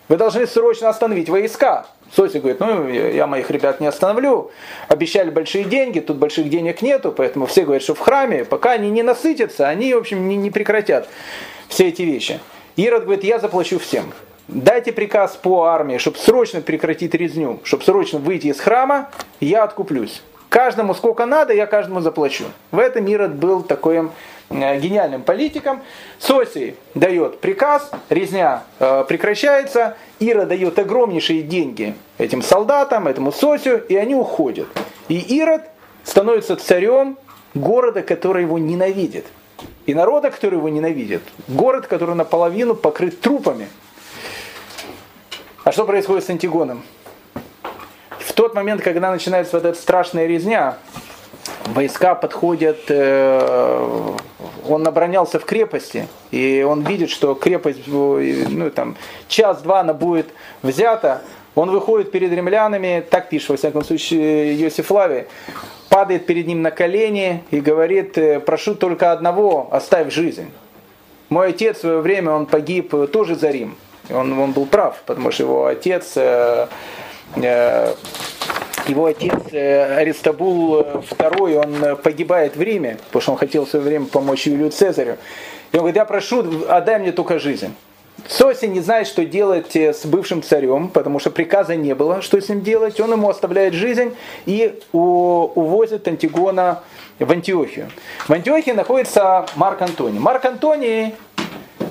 [0.07, 1.87] Вы должны срочно остановить войска.
[2.13, 4.51] Соси говорит, ну я моих ребят не остановлю.
[4.87, 8.91] Обещали большие деньги, тут больших денег нету, поэтому все говорят, что в храме, пока они
[8.91, 11.09] не насытятся, они, в общем, не, не прекратят
[11.67, 12.39] все эти вещи.
[12.75, 14.13] Ирод говорит, я заплачу всем.
[14.47, 20.21] Дайте приказ по армии, чтобы срочно прекратить резню, чтобы срочно выйти из храма, я откуплюсь.
[20.55, 22.45] Каждому сколько надо, я каждому заплачу.
[22.71, 24.13] В этом Ирод был таким
[24.49, 25.81] э, гениальным политиком.
[26.17, 33.97] Соси дает приказ, резня э, прекращается, Ира дает огромнейшие деньги этим солдатам, этому Сосию, и
[33.97, 34.69] они уходят.
[35.09, 35.63] И Ирод
[36.05, 37.17] становится царем
[37.53, 39.25] города, который его ненавидит.
[39.85, 41.23] И народа, который его ненавидит.
[41.49, 43.67] Город, который наполовину покрыт трупами.
[45.65, 46.81] А что происходит с Антигоном?
[48.35, 50.77] Тот момент, когда начинается вот эта страшная резня,
[51.67, 54.11] войска подходят, э,
[54.67, 60.27] он оборонялся в крепости, и он видит, что крепость, ну там, час-два она будет
[60.61, 61.21] взята,
[61.55, 65.25] он выходит перед римлянами, так пишет, во всяком случае, Йосиф Лави,
[65.89, 70.51] падает перед ним на колени и говорит, «Э, прошу только одного, оставь жизнь.
[71.29, 73.77] Мой отец в свое время, он погиб тоже за Рим.
[74.11, 76.67] Он, он был прав, потому что его отец э, Э,
[77.35, 83.69] его отец э, Аристабул II, он э, погибает в Риме, потому что он хотел в
[83.69, 85.17] свое время помочь Юлию Цезарю.
[85.71, 87.73] И он говорит, я прошу, отдай мне только жизнь.
[88.27, 92.47] Соси не знает, что делать с бывшим царем, потому что приказа не было, что с
[92.47, 92.99] ним делать.
[92.99, 96.81] Он ему оставляет жизнь и увозит Антигона
[97.19, 97.89] в Антиохию.
[98.27, 100.19] В Антиохии находится Марк Антоний.
[100.19, 101.13] Марк Антоний,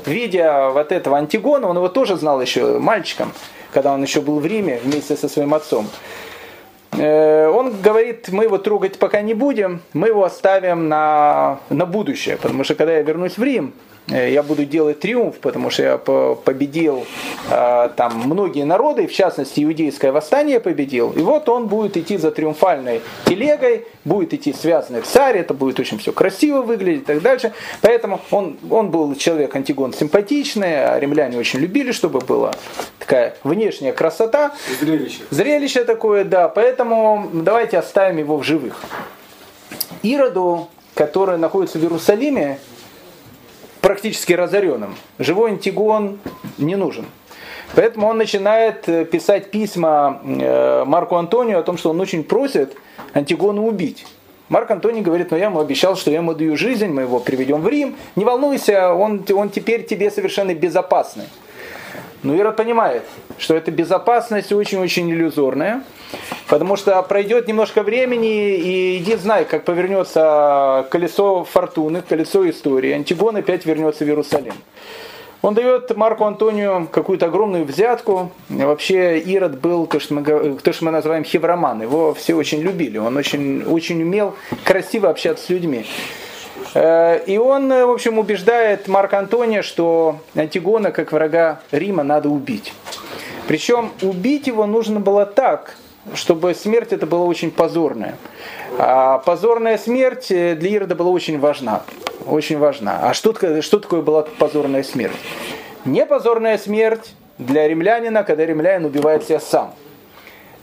[0.06, 3.32] видя вот этого Антигона, он его тоже знал еще мальчиком,
[3.72, 5.88] когда он еще был в Риме вместе со своим отцом.
[6.92, 12.36] Э, он говорит, мы его трогать пока не будем, мы его оставим на, на будущее,
[12.36, 13.74] потому что когда я вернусь в Рим,
[14.06, 17.06] я буду делать триумф, потому что я победил
[17.50, 21.12] э, там многие народы, в частности иудейское восстание победил.
[21.12, 25.98] И вот он будет идти за триумфальной телегой, будет идти связанный царь, это будет очень
[25.98, 27.52] все красиво выглядеть и так дальше.
[27.80, 32.52] Поэтому он, он был человек Антигон симпатичный, а римляне очень любили, чтобы была
[32.98, 34.52] такая внешняя красота.
[34.80, 35.22] Зрелище.
[35.30, 36.48] Зрелище такое, да.
[36.48, 38.82] Поэтому давайте оставим его в живых.
[40.02, 42.58] Ироду, который находится в Иерусалиме,
[43.84, 44.96] практически разоренным.
[45.18, 46.18] Живой Антигон
[46.56, 47.04] не нужен.
[47.74, 52.74] Поэтому он начинает э, писать письма э, Марку Антонию о том, что он очень просит
[53.12, 54.06] Антигона убить.
[54.48, 57.60] Марк Антоний говорит, ну я ему обещал, что я ему даю жизнь, мы его приведем
[57.60, 57.96] в Рим.
[58.16, 61.26] Не волнуйся, он, он теперь тебе совершенно безопасный.
[62.22, 63.02] Но Ирод понимает,
[63.36, 65.82] что эта безопасность очень-очень иллюзорная,
[66.48, 72.92] потому что пройдет немножко времени, и иди знай, как повернется колесо фортуны, колесо истории.
[72.92, 74.54] Антигон опять вернется в Иерусалим.
[75.44, 78.32] Он дает Марку Антонию какую-то огромную взятку.
[78.48, 81.82] Вообще Ирод был то, что мы, то, что мы называем хевроман.
[81.82, 82.96] Его все очень любили.
[82.96, 85.84] Он очень, очень умел красиво общаться с людьми.
[86.72, 92.72] Э, и он, в общем, убеждает Марка Антония, что Антигона, как врага Рима, надо убить.
[93.46, 95.76] Причем убить его нужно было так,
[96.12, 98.16] чтобы смерть это была очень позорная.
[98.78, 101.82] А позорная смерть для Ирода была очень важна.
[102.26, 103.00] Очень важна.
[103.02, 105.16] А что, что такое была позорная смерть?
[105.84, 109.74] Не позорная смерть для римлянина, когда римлянин убивает себя сам.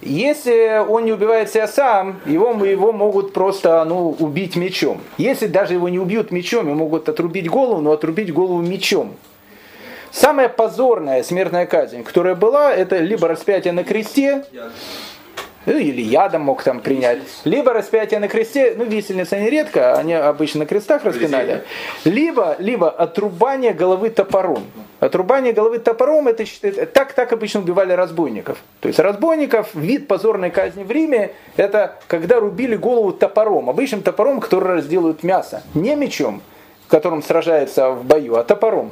[0.02, 5.00] Если он не убивает себя сам, его, его могут просто ну, убить мечом.
[5.20, 9.14] Если даже его не убьют мечом, его могут отрубить голову, но отрубить голову мечом.
[10.12, 14.44] Самая позорная смертная казнь, которая была, это либо распятие на кресте,
[15.66, 20.14] ну, или ядом мог там принять, либо распятие на кресте, ну, висельницы они редко, они
[20.14, 21.64] обычно на крестах распинали,
[22.04, 24.64] либо, либо отрубание головы топором.
[25.00, 28.60] Отрубание головы топором, это, это так, так обычно убивали разбойников.
[28.80, 34.40] То есть разбойников, вид позорной казни в Риме, это когда рубили голову топором, обычным топором,
[34.40, 36.42] который разделывают мясо, не мечом,
[36.88, 38.92] которым сражается в бою, а топором.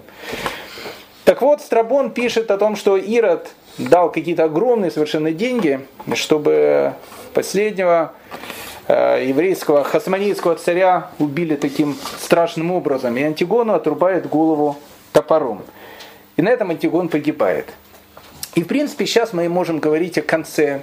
[1.30, 6.96] Так вот, Страбон пишет о том, что Ирод дал какие-то огромные совершенно деньги, чтобы
[7.36, 8.13] последнего
[8.88, 13.15] э, еврейского хасманийского царя убили таким страшным образом.
[13.15, 14.78] И Антигону отрубает голову
[15.13, 15.62] топором.
[16.36, 17.68] И на этом Антигон погибает.
[18.56, 20.82] И в принципе сейчас мы можем говорить о конце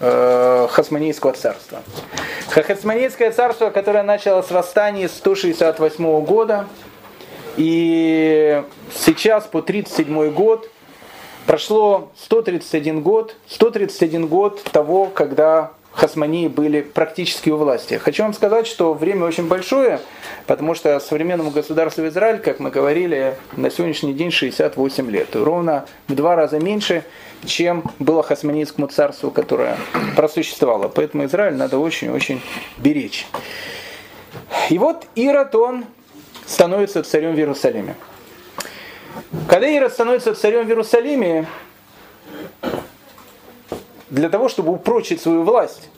[0.00, 1.78] э, Хасманейского царства.
[2.50, 6.66] Хасманейское царство, которое началось с восстания 168 года,
[7.56, 8.62] и
[8.94, 10.70] сейчас по 37 год
[11.46, 17.94] прошло 131 год, 131 год того, когда хасмании были практически у власти.
[17.94, 20.00] Хочу вам сказать, что время очень большое,
[20.46, 25.34] потому что современному государству Израиль, как мы говорили, на сегодняшний день 68 лет.
[25.34, 27.04] Ровно в два раза меньше,
[27.46, 29.78] чем было хасманийскому царству, которое
[30.16, 30.88] просуществовало.
[30.88, 32.42] Поэтому Израиль надо очень-очень
[32.76, 33.26] беречь.
[34.68, 35.86] И вот Ирод, он
[36.46, 37.94] становится царем в Иерусалиме.
[39.48, 41.46] Когда Ирод становится царем в Иерусалиме,
[44.08, 45.88] для того, чтобы упрочить свою власть,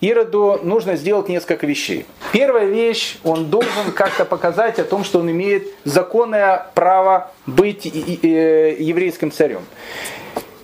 [0.00, 2.04] Ироду нужно сделать несколько вещей.
[2.32, 9.30] Первая вещь, он должен как-то показать о том, что он имеет законное право быть еврейским
[9.30, 9.64] царем.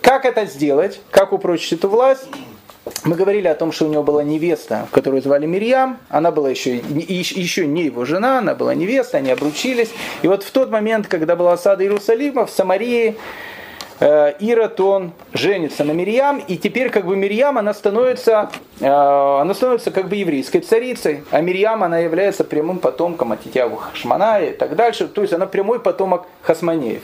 [0.02, 1.00] Как это сделать?
[1.10, 2.26] Как упрочить эту власть?
[3.04, 5.98] Мы говорили о том, что у него была невеста, которую звали Мирьям.
[6.08, 9.90] Она была еще, еще не его жена, она была невеста, они обручились.
[10.22, 13.16] И вот в тот момент, когда была осада Иерусалима, в Самарии
[14.00, 19.52] э, Ирод, он женится на Мирьям, и теперь как бы Мирьям, она становится, э, она
[19.54, 24.74] становится как бы еврейской царицей, а Мирьям, она является прямым потомком Атитяву Хашмана и так
[24.74, 27.02] дальше, то есть она прямой потомок Хасманеев.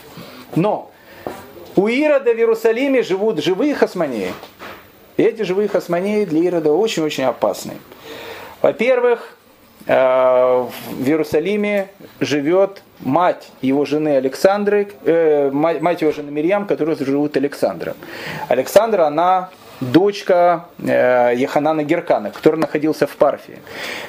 [0.56, 0.90] Но
[1.76, 4.32] у Ирода в Иерусалиме живут живые Хасманеи,
[5.16, 7.74] и эти живые хасмонеи для Ирода очень-очень опасны.
[8.62, 9.36] Во-первых,
[9.86, 11.88] э, в Иерусалиме
[12.20, 17.94] живет мать его жены Александры, э, мать его жены Мирьям, которая живут Александром.
[18.48, 19.50] Александра, она
[19.80, 23.58] дочка э, Еханана Геркана, который находился в Парфии.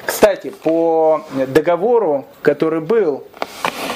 [0.05, 3.23] Кстати, по договору, который был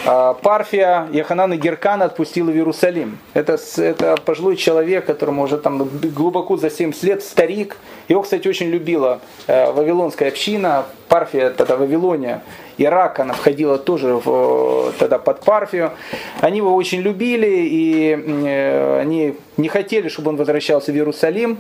[0.04, 3.20] Парфия Яханан и Геркана отпустила в Иерусалим.
[3.34, 7.78] Это, это пожилой человек, которому уже там глубоко за 70 лет, старик.
[8.08, 10.86] Его, кстати, очень любила э, Вавилонская община.
[11.08, 12.42] Парфия, тогда Вавилония,
[12.78, 15.92] Ирак, она входила тоже в, тогда под Парфию.
[16.40, 21.60] Они его очень любили, и э, они не хотели, чтобы он возвращался в Иерусалим.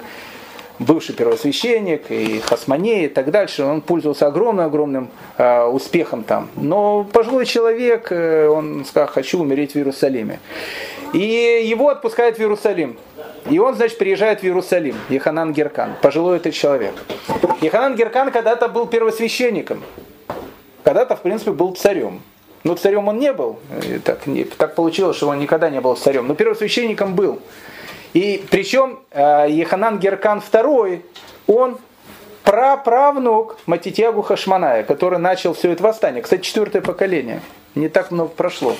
[0.81, 3.63] Бывший первосвященник, и Хасманей, и так дальше.
[3.63, 6.49] Он пользовался огромным-огромным э, успехом там.
[6.55, 10.39] Но пожилой человек, э, он сказал, хочу умереть в Иерусалиме.
[11.13, 12.97] И его отпускают в Иерусалим.
[13.49, 16.93] И он, значит, приезжает в Иерусалим, Еханан Геркан, пожилой этот человек.
[17.61, 19.83] Еханан Геркан когда-то был первосвященником,
[20.83, 22.21] когда-то, в принципе, был царем.
[22.63, 23.59] Но царем он не был,
[24.03, 24.19] так,
[24.57, 27.39] так получилось, что он никогда не был царем, но первосвященником был.
[28.13, 31.01] И причем э, Еханан Геркан II,
[31.47, 31.77] он
[32.43, 36.21] праправнук Матитьягу Хашманая, который начал все это восстание.
[36.21, 37.41] Кстати, четвертое поколение.
[37.75, 38.75] Не так много прошло.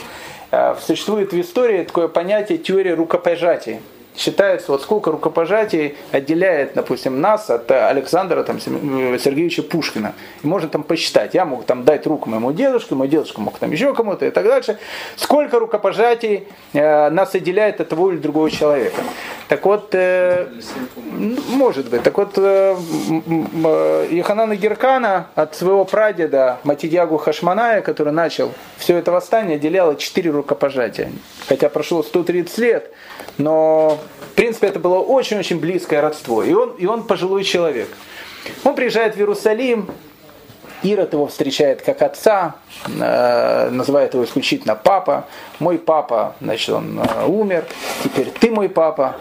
[0.52, 3.80] Э, существует в истории такое понятие теория рукопожатия
[4.16, 10.14] считается, вот сколько рукопожатий отделяет, допустим, нас от Александра там, э, Сергеевича Пушкина.
[10.44, 11.34] И можно там посчитать.
[11.34, 14.46] Я мог там дать руку моему дедушке, мой дедушка мог там еще кому-то и так
[14.46, 14.78] дальше.
[15.16, 19.02] Сколько рукопожатий э, нас отделяет от того или другого человека.
[19.48, 20.48] Так вот, э,
[21.50, 22.76] может быть, так вот, э,
[23.66, 31.12] э, Геркана от своего прадеда Матидьягу Хашманая, который начал все это восстание, отделяло четыре рукопожатия.
[31.48, 32.92] Хотя прошло 130 лет,
[33.42, 34.00] но
[34.32, 36.44] в принципе это было очень-очень близкое родство.
[36.44, 37.90] И он, и он пожилой человек.
[38.64, 39.90] Он приезжает в Иерусалим,
[40.84, 42.56] Ирод его встречает как отца,
[42.88, 45.26] э, называет его исключительно папа.
[45.60, 47.66] Мой папа, значит, он э, умер,
[48.04, 49.18] теперь ты мой папа.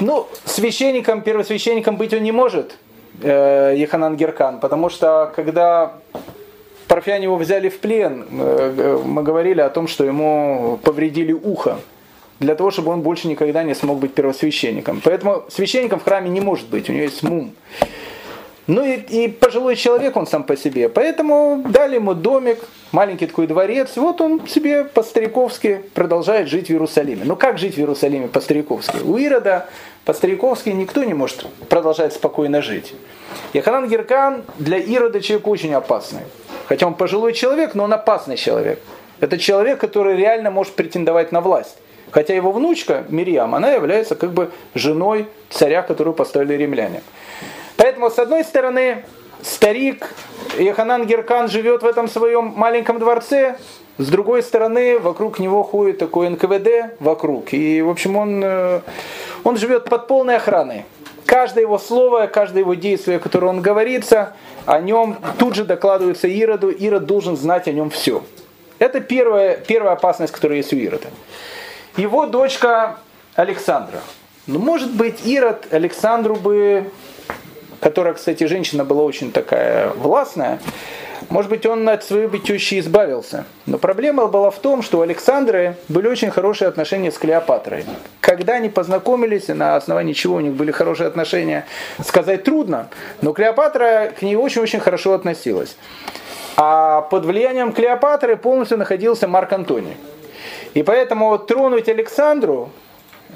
[0.00, 2.76] Ну, священником, первосвященником быть он не может,
[3.22, 5.94] э, Еханан Геркан, потому что когда
[6.88, 11.78] парфяне его взяли в плен, э, мы говорили о том, что ему повредили ухо
[12.40, 15.00] для того, чтобы он больше никогда не смог быть первосвященником.
[15.04, 17.52] Поэтому священником в храме не может быть, у него есть мум.
[18.66, 20.88] Ну и, и пожилой человек он сам по себе.
[20.88, 22.58] Поэтому дали ему домик,
[22.92, 23.90] маленький такой дворец.
[23.96, 27.22] Вот он себе по-стариковски продолжает жить в Иерусалиме.
[27.24, 28.98] Ну как жить в Иерусалиме по-стариковски?
[29.02, 29.68] У Ирода
[30.04, 32.94] по-стариковски никто не может продолжать спокойно жить.
[33.52, 36.22] Яханан Геркан для Ирода человек очень опасный.
[36.66, 38.78] Хотя он пожилой человек, но он опасный человек.
[39.18, 41.76] Это человек, который реально может претендовать на власть.
[42.10, 47.02] Хотя его внучка Мирьям, она является как бы женой царя, которую поставили римляне.
[47.76, 49.04] Поэтому, с одной стороны,
[49.42, 50.14] старик
[50.58, 53.56] Яханан Геркан живет в этом своем маленьком дворце,
[53.98, 57.52] с другой стороны, вокруг него ходит такой НКВД вокруг.
[57.52, 58.80] И, в общем, он, э,
[59.44, 60.86] он живет под полной охраной.
[61.26, 64.34] Каждое его слово, каждое его действие, которое он говорится,
[64.64, 66.70] о нем тут же докладывается Ироду.
[66.70, 68.22] Ирод должен знать о нем все.
[68.78, 71.08] Это первая, первая опасность, которая есть у Ирода
[71.96, 72.96] его дочка
[73.34, 74.00] Александра.
[74.46, 76.90] Ну, может быть, Ирод Александру бы,
[77.80, 80.60] которая, кстати, женщина была очень такая властная,
[81.28, 83.44] может быть, он от своей тещи избавился.
[83.66, 87.84] Но проблема была в том, что у Александры были очень хорошие отношения с Клеопатрой.
[88.20, 91.66] Когда они познакомились, на основании чего у них были хорошие отношения,
[92.04, 92.88] сказать трудно.
[93.20, 95.76] Но Клеопатра к ней очень-очень хорошо относилась.
[96.56, 99.96] А под влиянием Клеопатры полностью находился Марк Антоний.
[100.74, 102.70] И поэтому тронуть Александру,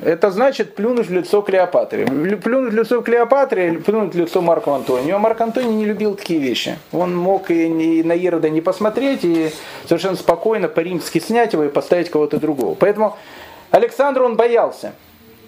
[0.03, 2.07] это значит плюнуть в лицо Клеопатре.
[2.07, 5.17] Плюнуть в лицо Клеопатре плюнуть в лицо Марку Антонию.
[5.17, 6.79] А Марк Антоний не любил такие вещи.
[6.93, 9.51] Он мог и, на Ерода не посмотреть, и
[9.87, 12.75] совершенно спокойно по-римски снять его и поставить кого-то другого.
[12.75, 13.17] Поэтому
[13.71, 14.93] Александру он боялся.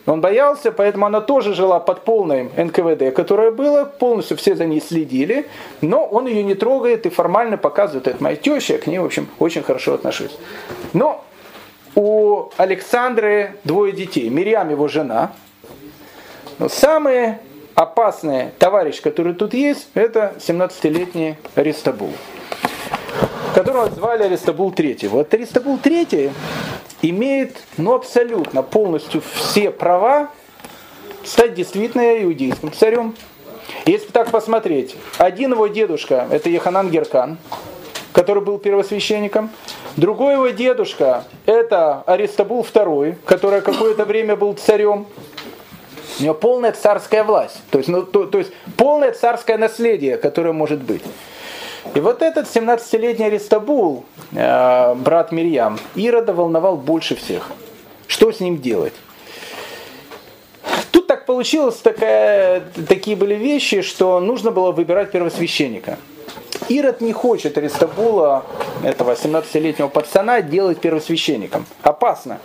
[0.06, 4.80] Он боялся, поэтому она тоже жила под полным НКВД, которое было, полностью все за ней
[4.80, 5.46] следили,
[5.80, 9.04] но он ее не трогает и формально показывает, это моя теща, я к ней, в
[9.04, 10.38] общем, очень хорошо отношусь.
[10.92, 11.24] Но
[11.96, 14.28] у Александры двое детей.
[14.28, 15.32] Мирьям его жена.
[16.58, 17.36] Но самый
[17.74, 22.12] опасный товарищ, который тут есть, это 17-летний Аристабул,
[23.54, 25.08] которого звали Аристабул III.
[25.08, 26.32] Вот Аристабул III
[27.02, 30.30] имеет ну, абсолютно полностью все права
[31.24, 33.14] стать действительно иудейским царем.
[33.84, 37.38] Если так посмотреть, один его дедушка, это Еханан Геркан,
[38.16, 39.50] который был первосвященником.
[39.98, 45.06] Другой его дедушка, это Аристабул II, который какое-то время был царем.
[46.18, 50.52] У него полная царская власть, то есть, ну, то, то есть полное царское наследие, которое
[50.52, 51.02] может быть.
[51.94, 57.50] И вот этот 17-летний Аристабул, э, брат Мирьям, Ирода волновал больше всех.
[58.06, 58.94] Что с ним делать?
[60.90, 65.98] Тут так получилось, такая, такие были вещи, что нужно было выбирать первосвященника.
[66.68, 68.44] Ирод не хочет Аристабула,
[68.82, 71.64] этого 17-летнего пацана, делать первосвященником.
[71.82, 72.40] Опасно.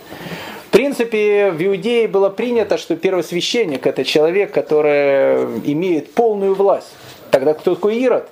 [0.68, 6.88] В принципе, в Иудее было принято, что первосвященник это человек, который имеет полную власть.
[7.30, 8.28] Тогда кто такой Ирод?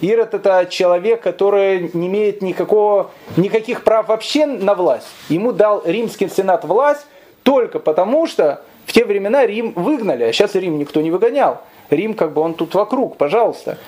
[0.00, 5.06] Ирод это человек, который не имеет никакого, никаких прав вообще на власть.
[5.28, 7.06] Ему дал римский сенат власть
[7.42, 11.60] только потому, что В те времена Рим выгнали, а сейчас Рим никто не выгонял.
[11.90, 13.78] Рим как бы он тут вокруг, пожалуйста.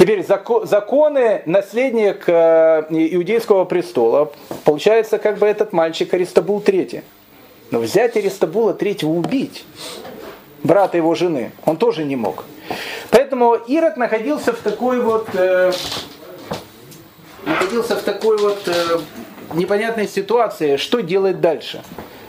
[0.00, 4.32] Теперь законы наследник э, иудейского престола,
[4.64, 7.04] получается, как бы этот мальчик Аристабул III.
[7.70, 9.66] Но взять Аристабула III убить,
[10.62, 12.46] брата его жены, он тоже не мог.
[13.10, 15.70] Поэтому Ирод находился в такой вот э,
[17.44, 19.00] находился в такой вот э,
[19.52, 21.82] непонятной ситуации, что делать дальше.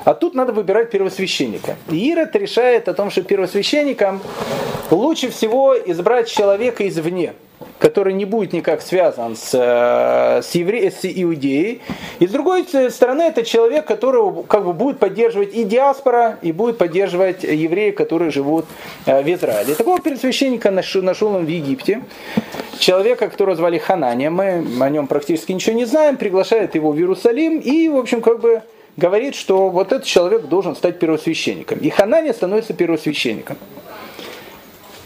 [0.04, 1.76] А тут надо выбирать первосвященника.
[1.90, 4.22] И Ирод решает о том, что первосвященником
[4.90, 7.34] лучше всего избрать человека извне
[7.82, 10.92] который не будет никак связан с, э, с, евре...
[10.92, 11.82] с Иудеей.
[12.20, 16.78] И с другой стороны, это человек, которого как бы будет поддерживать и диаспора, и будет
[16.78, 18.66] поддерживать евреи, которые живут
[19.08, 19.74] э, в Израиле.
[19.74, 22.04] Такого первосвященника нашел, нашел он в Египте.
[22.78, 27.60] Человека, которого звали Ханания, мы о нем практически ничего не знаем, приглашает его в Иерусалим
[27.60, 28.62] и, в общем, как бы
[28.98, 31.80] говорит, что вот этот человек должен стать первосвященником.
[31.80, 33.58] И Ханания становится первосвященником.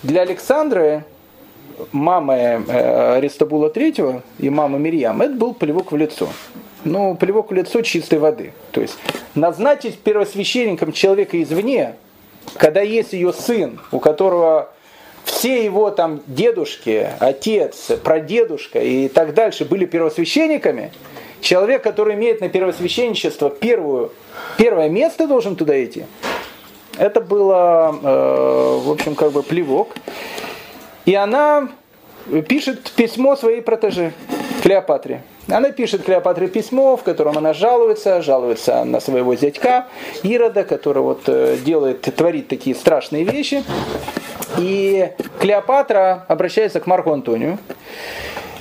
[0.04, 1.04] Для Александры
[1.92, 6.30] мамы э, Аристабула III и мамы Мирьям, это был плевок в лицо.
[6.84, 8.54] Ну, плевок в лицо чистой воды.
[8.72, 8.98] То есть
[9.34, 11.96] назначить первосвященником человека извне,
[12.58, 14.70] когда есть ее сын, у которого
[15.24, 20.92] все его там дедушки, отец, прадедушка и так дальше были первосвященниками,
[21.46, 24.12] человек, который имеет на первосвященничество первую,
[24.58, 26.06] первое место должен туда идти,
[26.98, 29.90] это было, э, в общем, как бы плевок.
[31.06, 31.70] И она
[32.48, 34.14] пишет письмо своей протеже
[34.64, 35.22] Клеопатре.
[35.48, 39.88] Она пишет Клеопатре письмо, в котором она жалуется, жалуется на своего зятька
[40.24, 43.64] Ирода, который вот э, делает, творит такие страшные вещи.
[44.58, 47.60] И Клеопатра обращается к Марку Антонию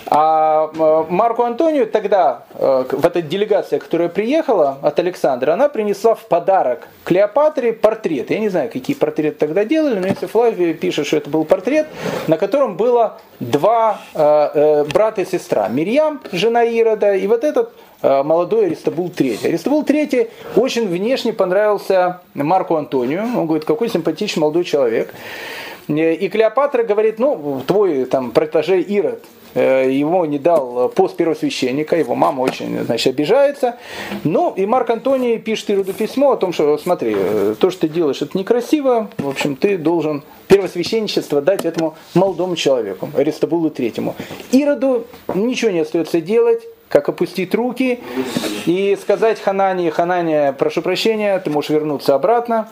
[0.06, 0.70] а
[1.08, 6.88] Марку Антонию тогда, э, в этой делегации, которая приехала от Александра, она принесла в подарок
[7.04, 8.30] Клеопатре портрет.
[8.30, 11.86] Я не знаю, какие портреты тогда делали, но если Флавий пишет, что это был портрет,
[12.26, 15.68] на котором было два э, э, брата и сестра.
[15.68, 19.46] Мирьям, жена Ирода, и вот этот молодой Аристобул III.
[19.46, 23.22] Аристобул III очень внешне понравился Марку Антонию.
[23.22, 25.14] Он говорит, какой симпатичный молодой человек.
[25.88, 29.24] И Клеопатра говорит, ну, твой там протеже Ирод,
[29.54, 33.76] ему не дал пост первосвященника, его мама очень значит, обижается.
[34.24, 37.88] Ну, и Марк Антоний пишет Ироду письмо о том, что смотри, э, то, что ты
[37.88, 44.14] делаешь, это некрасиво, в общем, ты должен первосвященничество дать этому молодому человеку, Аристобулу Третьему.
[44.52, 48.00] Ироду ничего не остается делать, как опустить руки
[48.66, 52.68] и сказать Ханане, Ханане, прошу прощения, ты можешь вернуться обратно.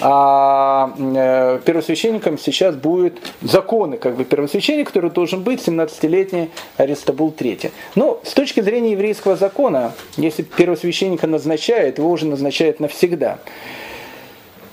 [0.00, 7.70] А э, первосвященником сейчас будет законы, как бы первосвященник, который должен быть 17-летний Аристобул III.
[7.94, 13.38] Но с точки зрения еврейского закона, если первосвященника назначают, его уже назначают навсегда.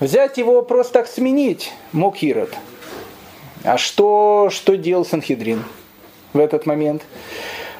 [0.00, 2.54] Взять его просто так сменить мог Ирод.
[3.64, 5.64] А что, что делал Санхедрин
[6.32, 7.02] в этот момент?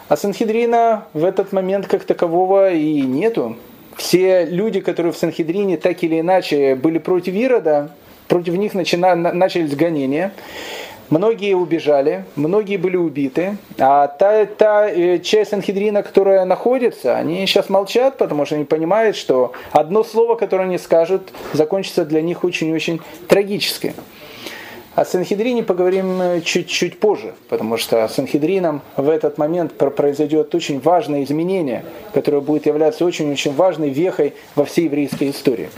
[0.09, 3.57] А Санхедрина в этот момент как такового и нету.
[3.97, 7.91] Все люди, которые в Санхедрине так или иначе были против Ирода,
[8.27, 10.33] против них начина, начались гонения.
[11.11, 17.71] Многие убежали, многие были убиты, а та, та э, часть Санхедрина, которая находится, они сейчас
[17.71, 23.01] молчат, потому что они понимают, что одно слово, которое они скажут, закончится для них очень-очень
[23.27, 23.95] трагически.
[24.99, 30.81] О Санхедрине поговорим э, чуть-чуть позже, потому что с Санхедрином в этот момент произойдет очень
[30.81, 35.71] важное изменение, которое будет являться очень-очень важной вехой во всей еврейской истории.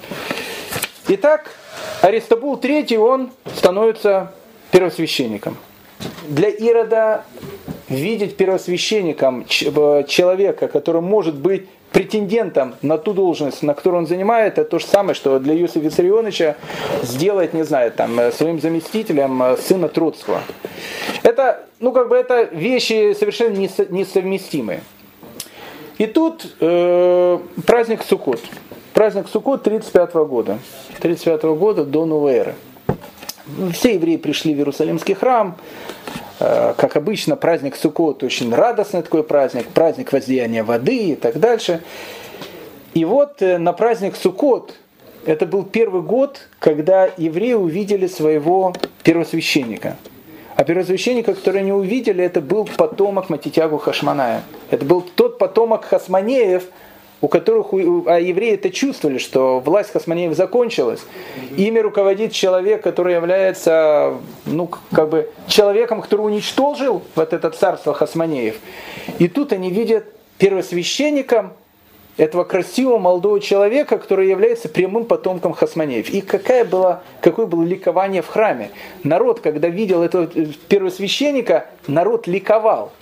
[1.08, 1.50] Итак,
[2.00, 4.32] Аристобул III, он становится
[4.70, 5.58] первосвященником.
[6.26, 7.24] Для Ирода
[7.90, 14.58] видеть первосвященником э, человека, который может быть претендентом на ту должность, на которую он занимает,
[14.58, 16.56] это то же самое, что для Юсифа Виссарионовича
[17.02, 20.40] сделать, не знаю, там, э, своим заместителем э, сына Троцкого.
[21.22, 24.82] Это, ну, как бы, это вещи совершенно несовместимые.
[25.98, 28.40] И тут э, праздник Суккот.
[28.94, 30.58] Праздник Суккот 35 года.
[31.00, 32.54] 35 года до новой эры.
[33.72, 35.56] Все евреи пришли в Иерусалимский храм,
[36.40, 41.82] как обычно, праздник Суккот очень радостный такой праздник, праздник возлияния воды и так дальше.
[42.94, 44.74] И вот э, на праздник Суккот,
[45.26, 48.72] это был первый год, когда евреи увидели своего
[49.04, 49.98] первосвященника.
[50.56, 54.42] А первосвященника, который они увидели, это был потомок Матитягу Хашманая.
[54.70, 56.64] Это был тот потомок Хасманеев,
[57.20, 61.00] у которых а евреи это чувствовали, что власть Хасманеев закончилась.
[61.56, 64.16] Ими руководит человек, который является
[64.46, 68.56] ну, как бы человеком, который уничтожил вот это царство Хасманеев.
[69.18, 70.04] И тут они видят
[70.38, 71.52] первосвященником
[72.16, 76.10] этого красивого молодого человека, который является прямым потомком Хасманеев.
[76.10, 78.70] И какая была, какое было ликование в храме.
[79.04, 80.26] Народ, когда видел этого
[80.68, 82.92] первосвященника, народ ликовал.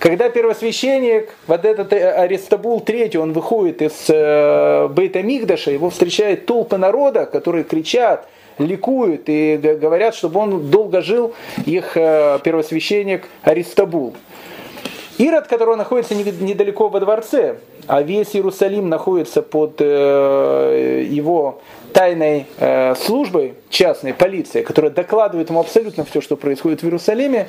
[0.00, 6.46] Когда первосвященник, вот этот э, Аристабул III, он выходит из э, Бейта Мигдаша, его встречает
[6.46, 8.26] толпы народа, которые кричат,
[8.56, 11.34] ликуют и говорят, чтобы он долго жил,
[11.66, 14.14] их э, первосвященник Аристабул.
[15.18, 21.60] Ирод, который находится недалеко во дворце, а весь Иерусалим находится под э, его
[21.92, 27.48] тайной э, службой, частной полиции, которая докладывает ему абсолютно все, что происходит в Иерусалиме,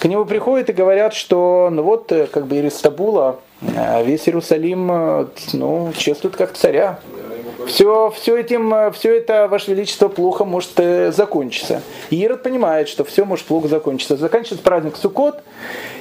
[0.00, 4.90] к нему приходят и говорят, что ну вот, э, как бы Иеристабула, э, весь Иерусалим,
[4.90, 6.98] э, ну, чествует как царя.
[7.66, 10.70] Все, все, этим, все это, Ваше Величество, плохо может
[11.14, 11.82] закончиться.
[12.08, 14.16] И Ирод понимает, что все может плохо закончиться.
[14.16, 15.42] Заканчивается праздник Суккот,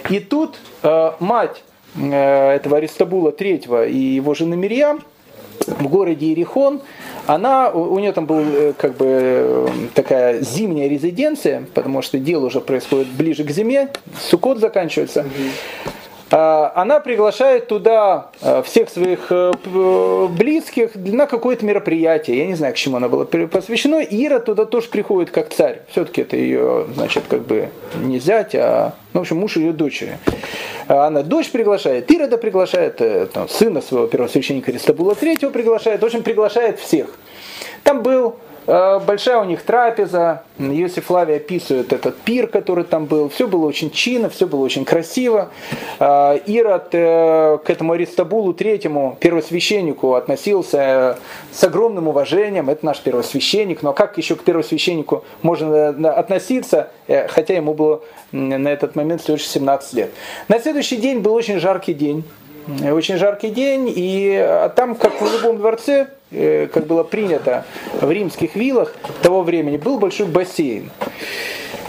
[0.10, 1.64] и тут э, мать
[1.96, 5.04] э, этого Аристабула III и его жены Мирьям
[5.66, 6.82] в городе Иерихон,
[7.26, 12.62] она, у нее там была э, как бы такая зимняя резиденция, потому что дело уже
[12.62, 13.90] происходит ближе к зиме,
[14.30, 15.26] Сукот заканчивается.
[15.26, 15.30] А,
[16.30, 19.54] она приглашает туда а, всех своих э,
[20.30, 22.40] близких на какое-то мероприятие.
[22.40, 24.02] Я не знаю, к чему она была посвящена.
[24.02, 25.84] Ира туда тоже приходит как царь.
[25.90, 30.18] Все-таки это ее, значит, как бы не зять, а, ну, в общем, муж ее дочери.
[30.88, 36.06] А она дочь приглашает, Ирода приглашает, э, там, сына своего первосвященника Ристабула третьего приглашает, в
[36.06, 37.08] общем, приглашает всех.
[37.84, 38.36] Там был
[38.68, 40.44] большая у них трапеза.
[40.60, 43.30] Иосиф Лавий описывает этот пир, который там был.
[43.30, 45.50] Все было очень чинно, все было очень красиво.
[46.00, 51.18] Э, Ирод э, к этому Аристабулу третьему, первосвященнику, относился
[51.52, 52.70] с огромным уважением.
[52.70, 53.84] Это наш первосвященник.
[53.84, 56.92] Но как еще к первосвященнику можно относиться,
[57.30, 58.02] хотя ему было
[58.34, 60.12] на этот момент всего лишь 17 лет.
[60.50, 62.24] На следующий день был очень жаркий день.
[62.92, 67.66] Очень жаркий день, и там, как в любом дворце, Э, как было принято
[68.02, 70.92] в римских виллах того времени, был большой бассейн.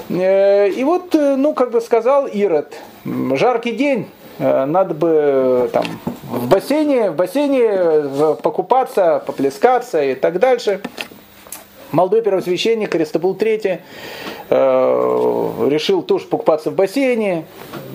[0.09, 2.74] Э, и вот, э, ну, как бы сказал Ирод,
[3.34, 4.09] жаркий день,
[4.39, 5.84] надо бы там
[6.30, 10.80] в бассейне, в бассейне покупаться, поплескаться и так дальше.
[11.91, 13.80] Молодой первосвященник Аристобул III
[14.51, 17.47] э, решил тоже покупаться в бассейне,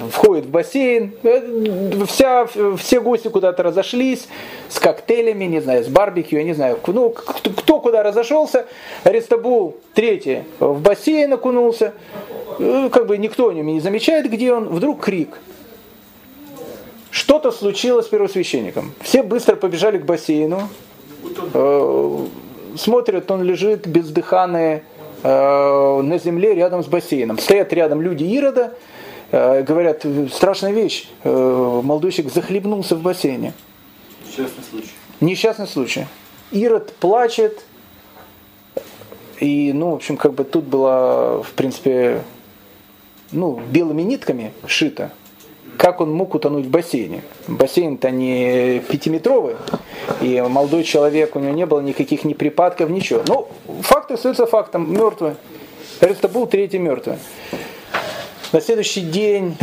[0.10, 4.28] входит в бассейн, э, вся, все гости куда-то разошлись
[4.68, 8.66] с коктейлями, не знаю, с барбекю, я не знаю, ну, кто, кто куда разошелся,
[9.04, 11.94] Аристобул III в бассейн окунулся,
[12.58, 15.38] э, как бы никто не замечает, где он, вдруг крик.
[17.12, 18.92] Что-то случилось с первосвященником.
[19.02, 20.68] Все быстро побежали к бассейну,
[22.78, 24.84] смотрят, он лежит бездыханный
[25.24, 27.40] э, на земле рядом с бассейном.
[27.40, 28.74] Стоят рядом люди Ирода,
[29.32, 33.54] э, говорят, страшная вещь, э, молодой захлебнулся в бассейне.
[34.26, 34.92] Несчастный случай.
[35.20, 36.08] Несчастный случай.
[36.52, 37.66] Ирод плачет,
[39.40, 42.22] и, ну, в общем, как бы тут было, в принципе,
[43.32, 45.12] ну, белыми нитками шито
[45.78, 47.22] как он мог утонуть в бассейне.
[47.48, 49.56] Бассейн-то не пятиметровый,
[50.22, 53.22] и молодой человек, у него не было никаких ни припадков, ничего.
[53.28, 53.48] Ну,
[53.82, 55.34] факт остается фактом, мертвый.
[56.00, 57.18] Это был третий мертвый.
[58.52, 59.56] На следующий день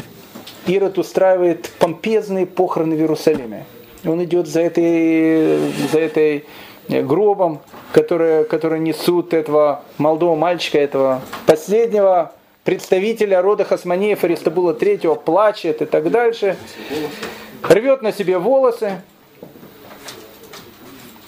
[0.67, 3.65] Ирод устраивает помпезные похороны в Иерусалиме.
[4.05, 5.59] Он идет за этой,
[5.93, 6.45] за этой
[6.89, 7.61] гробом,
[7.93, 12.33] которые, которые несут этого молодого мальчика, этого последнего
[12.65, 16.57] представителя рода Хасманеев Аристабула III плачет и так дальше,
[17.63, 19.03] рвет на себе волосы.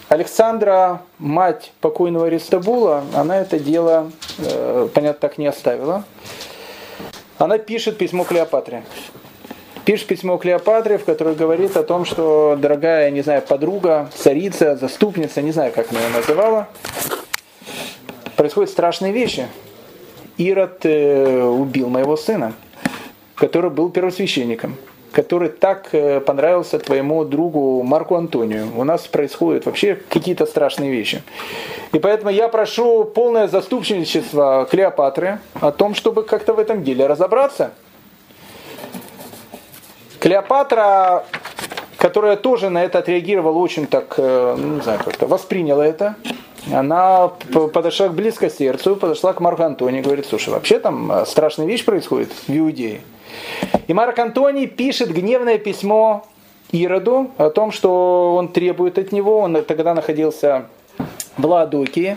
[0.08, 6.04] Александра, мать покойного Аристабула, она это дело, э, понятно, так не оставила.
[7.38, 8.84] Она пишет письмо Клеопатре.
[9.86, 15.40] Пишет письмо Клеопатре, в котором говорит о том, что дорогая, не знаю, подруга, царица, заступница,
[15.40, 16.68] не знаю, как она ее называла,
[18.36, 19.48] происходят страшные вещи.
[20.42, 22.54] Ирод э, убил моего сына,
[23.34, 24.76] который был первосвященником,
[25.12, 28.68] который так э, понравился твоему другу Марку Антонию.
[28.76, 31.22] У нас происходят вообще какие-то страшные вещи.
[31.92, 37.72] И поэтому я прошу полное заступничество Клеопатры о том, чтобы как-то в этом деле разобраться.
[40.18, 41.24] Клеопатра,
[41.98, 46.16] которая тоже на это отреагировала очень так, э, ну, не знаю, как-то восприняла это,
[46.70, 47.28] она
[47.72, 51.66] подошла близко к сердцу, подошла к Марку Антонию и говорит, слушай, вообще там э, страшная
[51.66, 53.00] вещь происходит в Иудее.
[53.88, 56.24] И Марк Антоний пишет гневное письмо
[56.70, 60.66] Ироду о том, что он требует от него, он тогда находился
[61.36, 62.16] в Ладокии,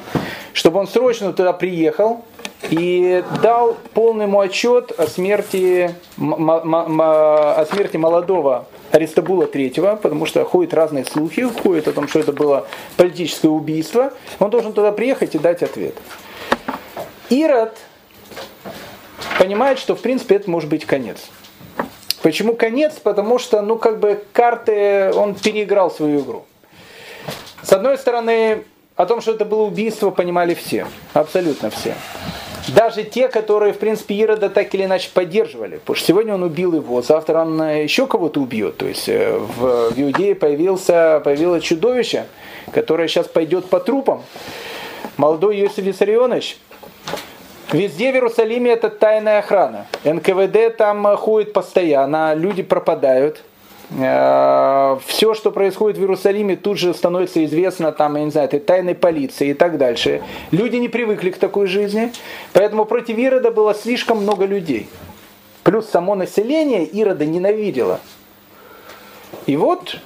[0.54, 2.24] чтобы он срочно туда приехал
[2.70, 8.66] и дал полный ему отчет о смерти, о смерти молодого
[8.96, 12.66] Аристобула III, потому что ходят разные слухи, ходят о том, что это было
[12.96, 14.14] политическое убийство.
[14.40, 15.96] Он должен туда приехать и дать ответ.
[17.30, 17.78] Ирод
[19.38, 21.18] понимает, что в принципе это может быть конец.
[22.22, 22.94] Почему конец?
[22.94, 26.46] Потому что, ну, как бы карты, он переиграл свою игру.
[27.64, 28.64] С одной стороны,
[28.96, 31.96] о том, что это было убийство, понимали все, абсолютно все.
[32.70, 35.78] Даже те, которые, в принципе, Ирода так или иначе поддерживали.
[35.78, 38.78] Потому что сегодня он убил его, завтра он э, еще кого-то убьет.
[38.78, 42.26] То есть э, в, в Иудее появился, появилось чудовище,
[42.72, 44.24] которое сейчас пойдет по трупам.
[45.18, 46.58] Молодой Иосиф Виссарионович,
[47.72, 49.88] Везде в Иерусалиме это тайная охрана.
[50.04, 53.44] НКВД там э, ходит постоянно, люди пропадают.
[53.92, 58.60] Э, Все, что происходит в Иерусалиме, тут же становится известно там, я не знаю, этой
[58.60, 60.22] тайной полиции и так дальше.
[60.52, 62.12] Люди не привыкли к такой жизни,
[62.54, 64.88] поэтому против Ирода было слишком много людей.
[65.64, 68.00] Плюс само население Ирода ненавидело.
[69.46, 69.98] И вот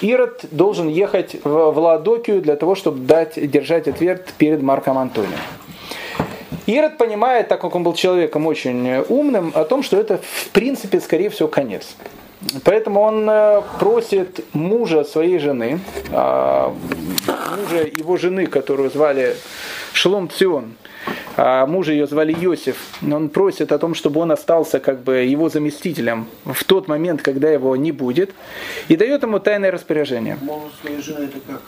[0.00, 5.38] Ирод должен ехать в Ладокию для того, чтобы дать, держать ответ перед Марком Антонием.
[6.66, 11.00] Ирод понимает, так как он был человеком очень умным, о том, что это в принципе,
[11.00, 11.96] скорее всего, конец.
[12.64, 15.80] Поэтому он э, просит мужа своей жены,
[16.12, 16.74] а,
[17.58, 19.36] мужа его жены, которую звали
[19.92, 20.74] Шлом Цион,
[21.36, 25.48] а мужа ее звали Йосиф, он просит о том, чтобы он остался как бы его
[25.48, 28.32] заместителем в тот момент, когда его не будет,
[28.88, 30.38] и дает ему тайное распоряжение.
[30.40, 31.62] Муж своей жены это как?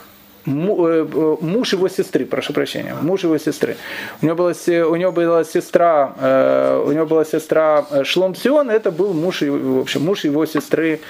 [0.49, 3.77] Э, э, муж его сестры, прошу прощения, муж его сестры.
[4.21, 4.53] У него была,
[4.87, 9.81] у него была сестра, э, у него была сестра Шлом Сион, это был муж, в
[9.81, 11.01] общем, муж его сестры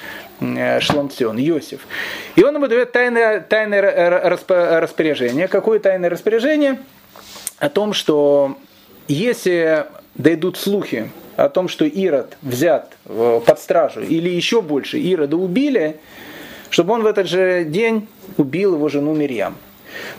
[0.79, 1.81] Шлом Сион, Иосиф.
[2.35, 5.47] И он ему дает тайное, тайное распоряжение.
[5.47, 6.79] Какое тайное распоряжение?
[7.59, 8.57] О том, что
[9.07, 9.85] если
[10.15, 15.97] дойдут слухи о том, что Ирод взят под стражу, или еще больше, Ирода убили,
[16.69, 18.07] чтобы он в этот же день
[18.37, 19.55] убил его жену Мирьям.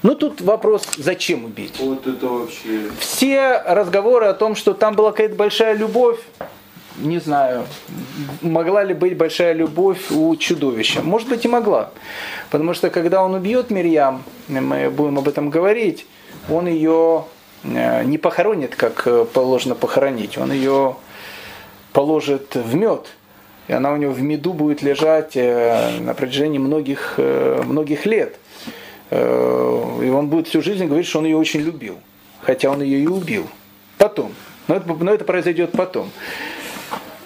[0.02, 1.74] Ну тут вопрос, зачем убить?
[1.78, 2.90] Вот это вообще...
[2.98, 6.18] Все разговоры о том, что там была какая-то большая любовь,
[6.98, 7.66] не знаю,
[8.42, 11.02] могла ли быть большая любовь у чудовища.
[11.02, 11.90] Может быть и могла.
[12.50, 16.06] Потому что когда он убьет Мирьям, мы будем об этом говорить,
[16.50, 17.24] он ее
[17.62, 20.36] э, не похоронит, как положено похоронить.
[20.36, 20.96] Он ее
[21.92, 23.06] положит в мед
[23.70, 28.34] и она у него в меду будет лежать э, на протяжении многих, э, многих лет.
[29.10, 31.96] Э, и он будет всю жизнь говорить, что он ее очень любил,
[32.40, 33.46] хотя он ее и убил.
[33.96, 34.34] Потом.
[34.66, 36.10] Но это, но это произойдет потом.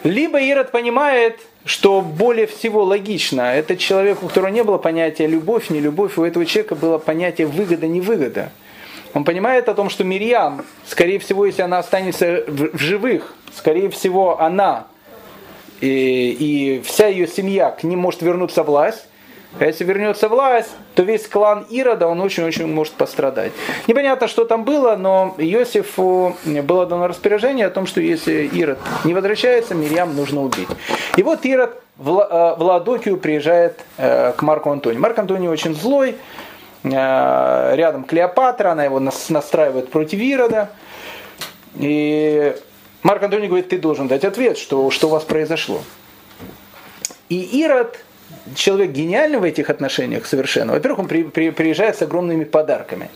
[0.03, 5.71] Либо Ирод понимает, что более всего логично, это человек, у которого не было понятия любовь,
[5.71, 8.53] не любовь, у этого человека было понятие выгода, не выгода.
[9.15, 14.43] Он понимает о том, что Мирьям, скорее всего, если она останется в живых, скорее всего,
[14.43, 14.89] она
[15.85, 19.07] и, и вся ее семья к ним может вернуться власть.
[19.61, 23.53] А если вернется власть, то весь клан Ирода, он очень-очень может пострадать.
[23.87, 29.15] Непонятно, что там было, но Иосифу было дано распоряжение о том, что если Ирод не
[29.15, 30.69] возвращается, Мирьям нужно убить.
[31.17, 35.01] И вот Ирод в э, Ладокию приезжает э, к Марку Антонию.
[35.01, 36.17] Марк Антоний очень злой,
[36.83, 40.71] э, рядом Клеопатра, она его настраивает против Ирода.
[41.77, 42.57] И
[43.05, 45.83] Марк Антоний говорит, ты должен дать ответ, что, что у вас произошло.
[47.29, 48.03] И Ирод,
[48.55, 50.73] человек гениальный в этих отношениях совершенно.
[50.73, 53.11] Во-первых, он при, при, приезжает с огромными подарками.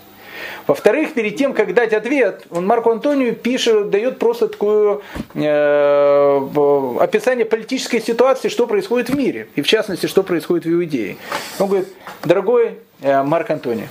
[0.66, 5.00] Во-вторых, перед тем, как дать ответ, он Марку Антонию пишет, дает просто такое
[5.34, 6.48] э,
[7.00, 11.16] описание политической ситуации, что происходит в мире, и в частности, что происходит в Иудее.
[11.58, 11.88] Он говорит,
[12.22, 13.88] дорогой э, Марк Антоний,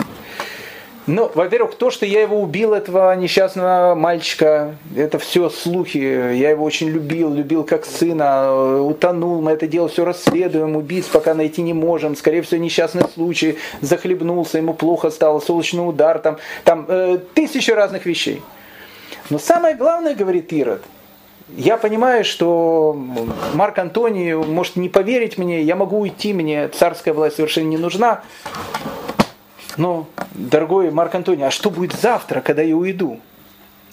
[1.08, 5.98] ну, во-первых, то, что я его убил, этого несчастного мальчика, это все слухи.
[5.98, 11.34] Я его очень любил, любил как сына, утонул, мы это дело все расследуем, убийц пока
[11.34, 12.18] найти не можем.
[12.18, 18.06] Скорее всего, несчастный случай, захлебнулся, ему плохо стало, солнечный удар, там, там э, тысячи разных
[18.06, 18.42] вещей.
[19.30, 20.84] Но самое главное, говорит Ирод,
[21.56, 22.94] я понимаю, что
[23.54, 28.24] Марк Антоний может не поверить мне, я могу уйти, мне царская власть совершенно не нужна.
[29.78, 33.20] Но, дорогой Марк Антоний, а что будет завтра, когда я уйду?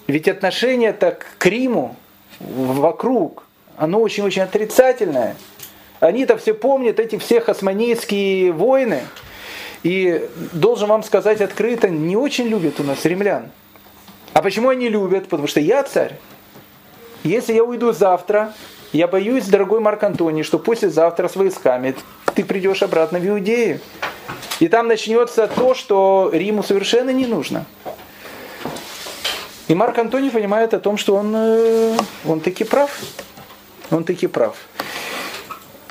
[0.06, 1.96] Ведь отношение-то к Риму
[2.40, 3.44] вокруг,
[3.76, 5.36] оно очень-очень отрицательное.
[6.00, 9.02] Они-то все помнят эти все османейские войны.
[9.82, 13.50] И должен вам сказать открыто, не очень любят у нас римлян.
[14.32, 15.28] А почему они любят?
[15.28, 16.16] Потому что я царь.
[17.22, 18.52] Если я уйду завтра,
[18.92, 21.94] я боюсь, дорогой Марк Антоний, что послезавтра с войсками
[22.34, 23.80] ты придешь обратно в Иудею.
[24.60, 27.66] И там начнется то, что Риму совершенно не нужно.
[29.66, 31.96] И Марк Антоний понимает о том, что он, э,
[32.26, 32.90] он таки прав.
[33.90, 34.56] Он таки прав.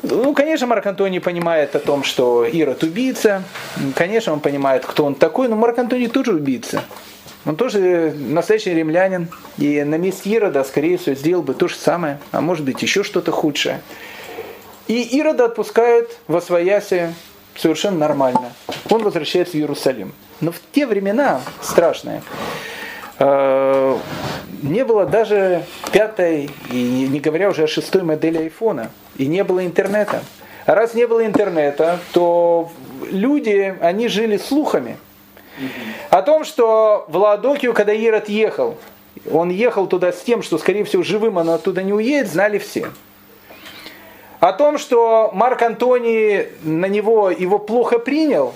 [0.03, 3.43] Ну, конечно, Марк Антоний понимает о том, что Ирод убийца.
[3.95, 6.83] Конечно, он понимает, кто он такой, но Марк Антоний тоже убийца.
[7.45, 9.29] Он тоже настоящий римлянин.
[9.57, 12.19] И на месте Ирода, скорее всего, сделал бы то же самое.
[12.31, 13.81] А может быть, еще что-то худшее.
[14.87, 17.13] И Ирода отпускают во своясе
[17.55, 18.53] совершенно нормально.
[18.89, 20.13] Он возвращается в Иерусалим.
[20.41, 22.21] Но в те времена страшные
[23.19, 23.97] э,
[24.61, 29.65] не было даже пятой, и не говоря уже о шестой модели айфона, и не было
[29.65, 30.23] интернета.
[30.65, 32.71] А раз не было интернета, то
[33.09, 34.97] люди, они жили слухами.
[36.09, 38.77] О том, что в Ладокию, когда Ирод ехал,
[39.31, 42.87] он ехал туда с тем, что, скорее всего, живым он оттуда не уедет, знали все.
[44.43, 48.53] О том, что Марк Антоний на него его плохо принял,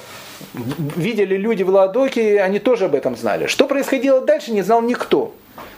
[0.97, 3.47] видели люди в Ладоке, они тоже об этом знали.
[3.47, 5.31] Что происходило дальше, не знал никто.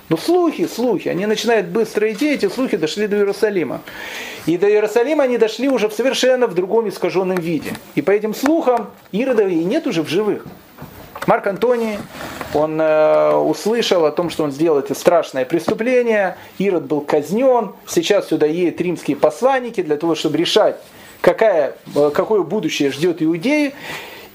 [0.10, 3.82] Но слухи, слухи, они начинают быстро идти, эти слухи дошли до Иерусалима.
[4.48, 7.74] И до Иерусалима они дошли уже в совершенно в другом искаженном виде.
[7.94, 10.48] И по этим слухам Иродова и нет уже в живых.
[11.30, 12.00] Марк Антоний,
[12.56, 16.38] он э, услышал о том, что он сделал это страшное преступление.
[16.58, 17.74] Ирод был казнен.
[17.86, 20.78] Сейчас сюда едут римские посланники для того, чтобы решать,
[21.22, 23.76] какая, э, какое будущее ждет иудеи.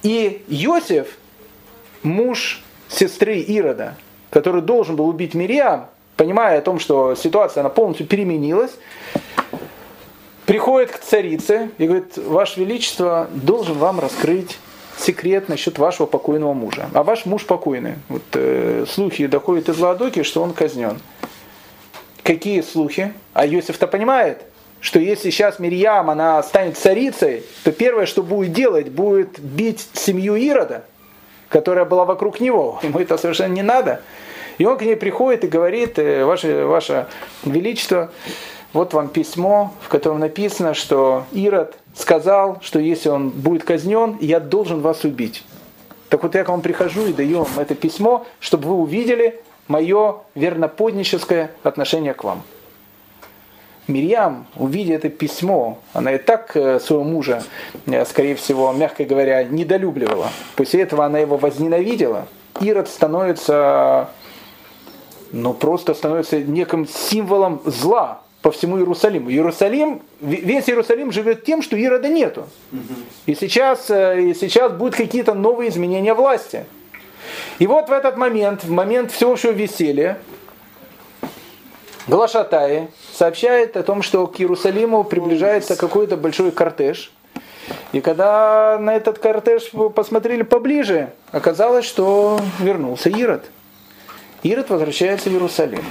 [0.04, 1.18] И Иосиф,
[2.04, 3.96] муж сестры Ирода,
[4.30, 5.86] который должен был убить Мириам,
[6.16, 8.70] понимая о том, что ситуация она полностью переменилась,
[10.46, 14.58] приходит к царице и говорит, Ваше Величество должен вам раскрыть
[14.98, 16.88] секрет насчет вашего покойного мужа.
[16.92, 17.94] А ваш муж покойный.
[18.08, 20.98] Вот э, слухи доходят из Ладоки, что он казнен.
[22.22, 23.12] Какие слухи?
[23.32, 24.42] А Иосиф-то понимает,
[24.80, 30.36] что если сейчас Мирьям, она станет царицей, то первое, что будет делать, будет бить семью
[30.36, 30.84] Ирода,
[31.48, 32.78] которая была вокруг него.
[32.82, 34.00] Ему это совершенно не надо.
[34.58, 37.06] И он к ней приходит и говорит, «Э, ваше, ваше
[37.44, 38.10] Величество,
[38.72, 44.40] вот вам письмо, в котором написано, что Ирод сказал, что если он будет казнен, я
[44.40, 45.44] должен вас убить.
[46.08, 50.16] Так вот я к вам прихожу и даю вам это письмо, чтобы вы увидели мое
[50.34, 52.42] верноподническое отношение к вам.
[53.86, 57.42] Мирьям, увидя это письмо, она и так э, своего мужа,
[57.86, 60.30] э, скорее всего, мягко говоря, недолюбливала.
[60.56, 62.26] После этого она его возненавидела.
[62.60, 64.08] Ирод становится
[65.34, 69.30] но просто становится неким символом зла по всему Иерусалиму.
[69.30, 72.46] Иерусалим, весь Иерусалим живет тем, что Ирода нету.
[73.24, 76.66] И сейчас, э, и сейчас будут какие-то новые изменения власти.
[77.58, 80.18] И вот в этот момент, в момент всеобщего веселья,
[82.06, 87.12] Глашатай сообщает о том, что к Иерусалиму приближается какой-то большой кортеж.
[87.92, 93.46] И когда на этот кортеж посмотрели поближе, оказалось, что вернулся Ирод.
[94.42, 95.82] Ирод возвращается в Иерусалим.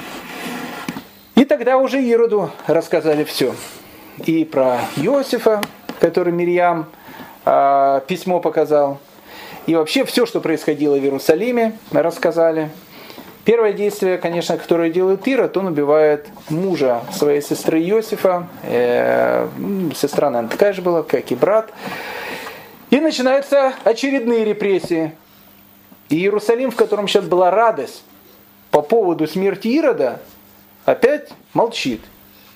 [1.35, 3.55] И тогда уже Ироду рассказали все.
[4.25, 5.61] И про Иосифа,
[5.99, 6.87] который Мирьям
[7.45, 8.99] э, письмо показал.
[9.65, 12.69] И вообще все, что происходило в Иерусалиме, рассказали.
[13.45, 18.47] Первое действие, конечно, которое делает Ирод, он убивает мужа своей сестры Иосифа.
[18.63, 19.47] Э,
[19.95, 21.71] сестра, наверное, такая же была, как и брат.
[22.91, 25.13] И начинаются очередные репрессии.
[26.09, 28.03] И Иерусалим, в котором сейчас была радость,
[28.69, 30.19] по поводу смерти Ирода
[30.85, 32.01] опять молчит.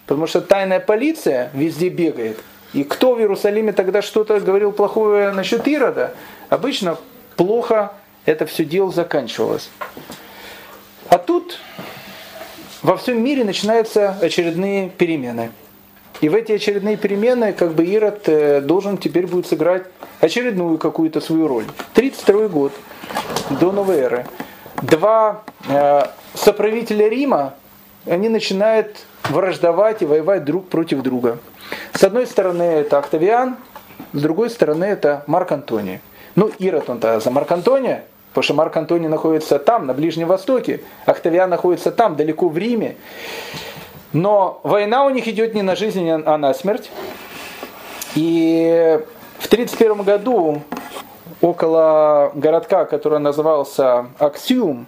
[0.06, 2.40] Потому что тайная полиция везде бегает.
[2.74, 6.14] И кто в Иерусалиме тогда что-то говорил плохое насчет Ирода,
[6.50, 6.98] обычно
[7.36, 7.94] плохо
[8.26, 9.70] это все дело заканчивалось.
[11.10, 11.60] А тут
[12.82, 15.52] во всем мире начинаются очередные перемены.
[16.20, 19.84] И в эти очередные перемены как бы Ирод э, должен теперь будет сыграть
[20.20, 21.66] очередную какую-то свою роль.
[21.94, 22.74] 32 год
[23.50, 24.26] до новой эры
[24.82, 26.02] два э,
[26.34, 27.56] соправителя Рима,
[28.10, 28.98] они начинают
[29.30, 31.40] враждовать и воевать друг против друга.
[31.94, 33.58] С одной стороны это Октавиан,
[34.14, 36.00] с другой стороны это Марк Антоний.
[36.36, 40.82] Ну, Ирод он-то за Марк Антония, потому что Марк Антоний находится там, на Ближнем Востоке,
[41.06, 42.96] Октавиан находится там, далеко в Риме.
[44.14, 46.90] Но война у них идет не на жизнь, а на смерть.
[48.16, 49.00] И
[49.40, 50.62] в 1931 году
[51.42, 54.88] около городка, который назывался Аксиум,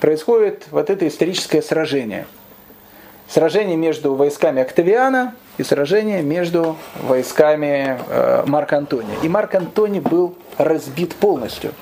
[0.00, 2.26] происходит вот это историческое сражение.
[3.28, 9.16] Сражение между войсками Октавиана и сражение между войсками э, Марка Антония.
[9.22, 11.74] И Марк Антоний был разбит полностью.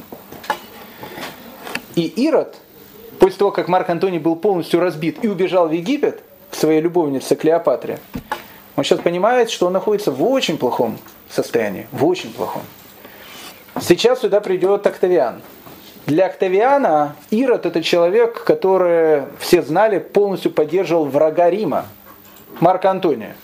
[1.94, 2.56] И Ирод,
[3.20, 6.20] после того, как Марк Антоний был полностью разбит и убежал в Египет
[6.50, 8.00] к своей любовнице Клеопатре,
[8.74, 10.98] он сейчас понимает, что он находится в очень плохом
[11.30, 12.62] состоянии, в очень плохом.
[13.80, 15.42] Сейчас сюда придет Октавиан.
[16.06, 21.86] Для Октавиана Ирод это человек, который все знали, полностью поддерживал врага Рима,
[22.60, 23.34] Марка Антония.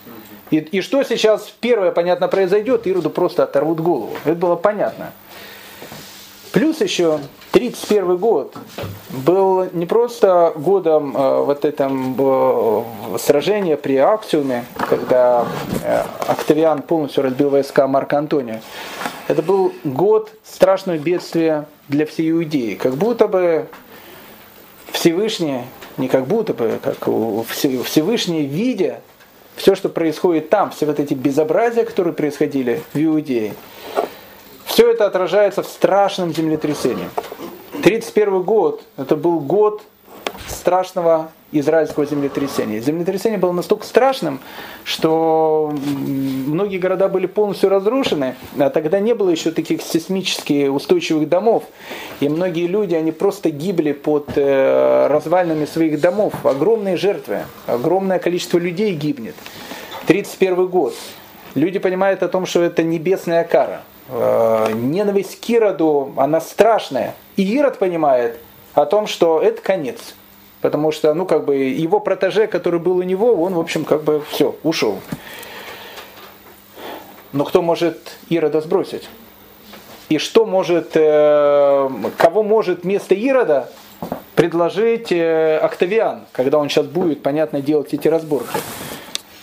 [0.49, 4.13] И, и что сейчас первое, понятно, произойдет, Ироду просто оторвут голову.
[4.23, 5.11] Это было понятно.
[6.53, 7.19] Плюс еще
[7.51, 8.55] 31 год
[9.09, 12.83] был не просто годом э, вот этом э,
[13.17, 15.47] сражения при Аксиуме, когда
[15.83, 18.61] э, Октавиан полностью разбил войска Марка Антония.
[19.27, 22.75] Это был год страшного бедствия для всей Иудеи.
[22.75, 23.65] Как будто бы
[24.91, 25.61] Всевышний,
[25.97, 26.97] не как будто бы, как
[27.47, 29.01] Всевышний, видя
[29.55, 33.53] все, что происходит там, все вот эти безобразия, которые происходили в Иудее,
[34.73, 37.07] все это отражается в страшном землетрясении.
[37.83, 39.83] 31 год, это был год
[40.47, 42.79] страшного израильского землетрясения.
[42.79, 44.39] Землетрясение было настолько страшным,
[44.83, 45.71] что
[46.47, 51.65] многие города были полностью разрушены, а тогда не было еще таких сейсмически устойчивых домов.
[52.19, 56.33] И многие люди, они просто гибли под э, развалинами своих домов.
[56.43, 59.35] Огромные жертвы, огромное количество людей гибнет.
[60.07, 60.95] 31 год.
[61.53, 67.15] Люди понимают о том, что это небесная кара– ненависть к Ироду, она страшная.
[67.35, 68.39] И Ирод понимает
[68.73, 70.15] о том, что это конец.
[70.61, 74.03] Потому что, ну, как бы, его протеже, который был у него, он, в общем, как
[74.03, 74.99] бы, все, ушел.
[77.33, 79.09] Но кто может Ирода сбросить?
[80.09, 83.69] И что может, э, кого может вместо Ирода
[84.35, 88.59] предложить э, Октавиан, когда он сейчас будет, понятно, делать эти разборки?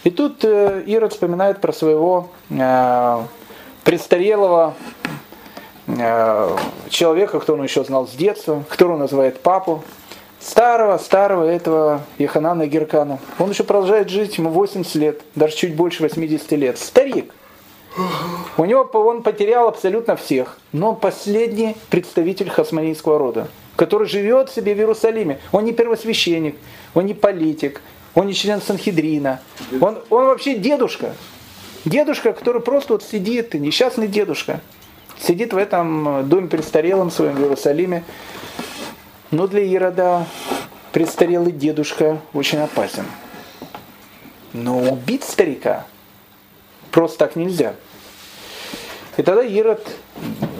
[0.04, 2.30] И тут Ирод вспоминает про своего
[3.90, 4.74] престарелого
[5.88, 6.56] э,
[6.90, 9.82] человека, кто он еще знал с детства, которого называет папу,
[10.38, 13.18] старого, старого этого Яханана Геркана.
[13.40, 16.78] Он еще продолжает жить, ему 80 лет, даже чуть больше 80 лет.
[16.78, 17.34] Старик.
[18.56, 24.78] У него он потерял абсолютно всех, но последний представитель хасманийского рода, который живет себе в
[24.78, 25.40] Иерусалиме.
[25.50, 26.54] Он не первосвященник,
[26.94, 27.82] он не политик,
[28.14, 29.40] он не член Санхедрина,
[29.80, 31.12] он, он вообще дедушка.
[31.84, 34.60] Дедушка, который просто вот сидит, несчастный дедушка,
[35.18, 38.04] сидит в этом доме престарелом своем в Иерусалиме.
[39.30, 40.26] Но для Ирода
[40.92, 43.04] престарелый дедушка очень опасен.
[44.52, 45.86] Но убить старика
[46.90, 47.74] просто так нельзя.
[49.16, 49.86] И тогда Ирод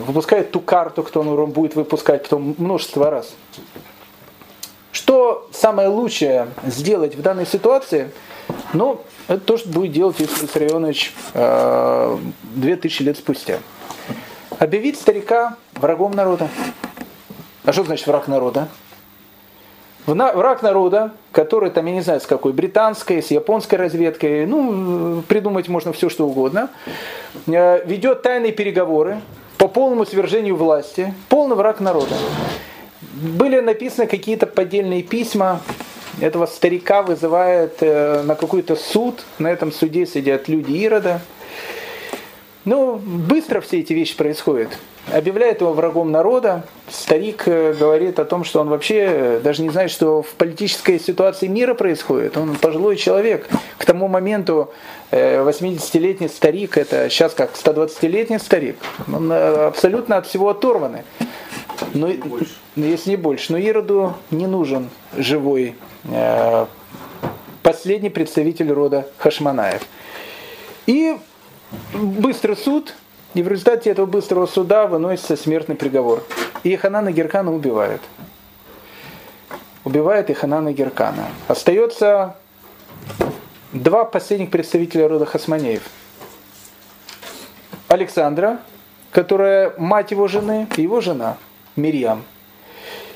[0.06, 3.34] выпускает ту карту, кто он будет выпускать потом множество раз.
[4.92, 8.10] Что самое лучшее сделать в данной ситуации?
[8.72, 12.18] Ну, это то, что будет делать Виссарионович э,
[12.54, 13.58] две тысячи лет спустя.
[14.58, 16.48] Объявить старика врагом народа.
[17.64, 18.68] А что значит враг народа?
[20.06, 25.68] Враг народа, который там, я не знаю, с какой, британской, с японской разведкой, ну, придумать
[25.68, 26.70] можно все, что угодно,
[27.46, 29.20] э, ведет тайные переговоры
[29.58, 32.14] по полному свержению власти, полный враг народа.
[33.00, 35.60] Были написаны какие-то поддельные письма,
[36.18, 41.20] этого старика вызывает э, на какой-то суд, на этом суде сидят люди Ирода.
[42.64, 44.70] Ну, быстро все эти вещи происходят.
[45.10, 46.64] Объявляет его врагом народа.
[46.90, 50.98] Старик э, говорит о том, что он вообще э, даже не знает, что в политической
[50.98, 52.36] ситуации мира происходит.
[52.36, 53.48] Он пожилой человек.
[53.78, 54.70] К тому моменту
[55.10, 58.76] 80-летний старик, это сейчас как 120-летний старик.
[59.12, 61.02] Он абсолютно от всего оторванный.
[61.94, 62.08] Но,
[62.76, 63.52] если не больше.
[63.52, 65.74] Но Ироду не нужен живой
[67.62, 69.82] последний представитель рода Хашманаев.
[70.86, 71.18] И
[71.92, 72.94] быстрый суд,
[73.34, 76.24] и в результате этого быстрого суда выносится смертный приговор.
[76.62, 78.02] И Ханана Геркана убивают.
[79.84, 81.28] Убивает и Ханана Геркана.
[81.48, 82.36] Остается
[83.72, 85.82] два последних представителя рода Хасманеев.
[87.88, 88.60] Александра,
[89.10, 91.36] которая мать его жены, и его жена
[91.76, 92.24] Мирьям.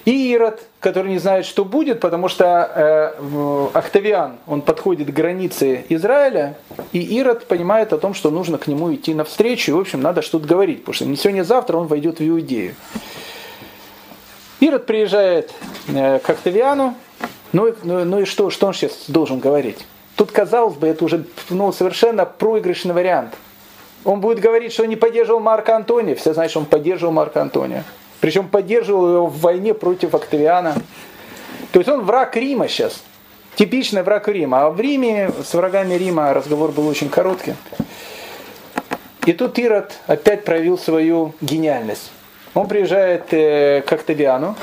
[0.05, 5.87] И Ирод, который не знает, что будет, потому что э, Октавиан, он подходит к границе
[5.89, 6.59] Израиля,
[6.93, 10.21] и Ирод понимает о том, что нужно к нему идти навстречу, и, в общем, надо
[10.21, 12.75] что-то говорить, потому что не сегодня-завтра он войдет в Иудею.
[14.61, 15.55] Ирод приезжает
[15.89, 16.95] э, к Октавиану,
[17.53, 19.87] ну, ну, ну и что, что он сейчас должен говорить?
[20.17, 23.35] Тут, казалось бы, это уже ну, совершенно проигрышный вариант.
[24.05, 27.41] Он будет говорить, что он не поддерживал Марка Антония, все знают, что он поддерживал Марка
[27.41, 27.85] Антония.
[28.25, 30.77] Причем поддерживал его в войне против Октавиана.
[31.73, 33.03] То есть он враг Рима сейчас.
[33.55, 34.65] Типичный враг Рима.
[34.65, 37.53] А в Риме с врагами Рима разговор был очень короткий.
[39.27, 42.11] И тут Ирод опять проявил свою гениальность.
[42.55, 44.57] Он приезжает э, к Октавиану,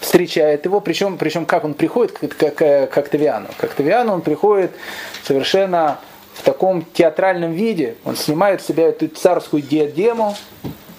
[0.00, 3.48] встречает его, причем, причем как он приходит к, к, к Октавиану.
[3.56, 4.72] К Октавиану он приходит
[5.22, 6.00] совершенно
[6.34, 7.94] в таком театральном виде.
[8.04, 10.36] Он снимает с себя эту царскую диадему,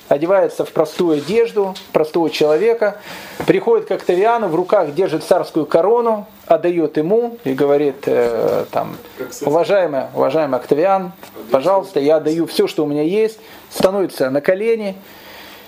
[0.08, 2.98] одевается в простую одежду, простого человека,
[3.46, 8.98] приходит к Октавиану, в руках держит царскую корону, отдает ему и говорит, э, там,
[9.42, 11.12] уважаемый, уважаемый Октавиан,
[11.52, 13.40] пожалуйста, я отдаю все, что у меня есть,
[13.70, 14.96] становится на колени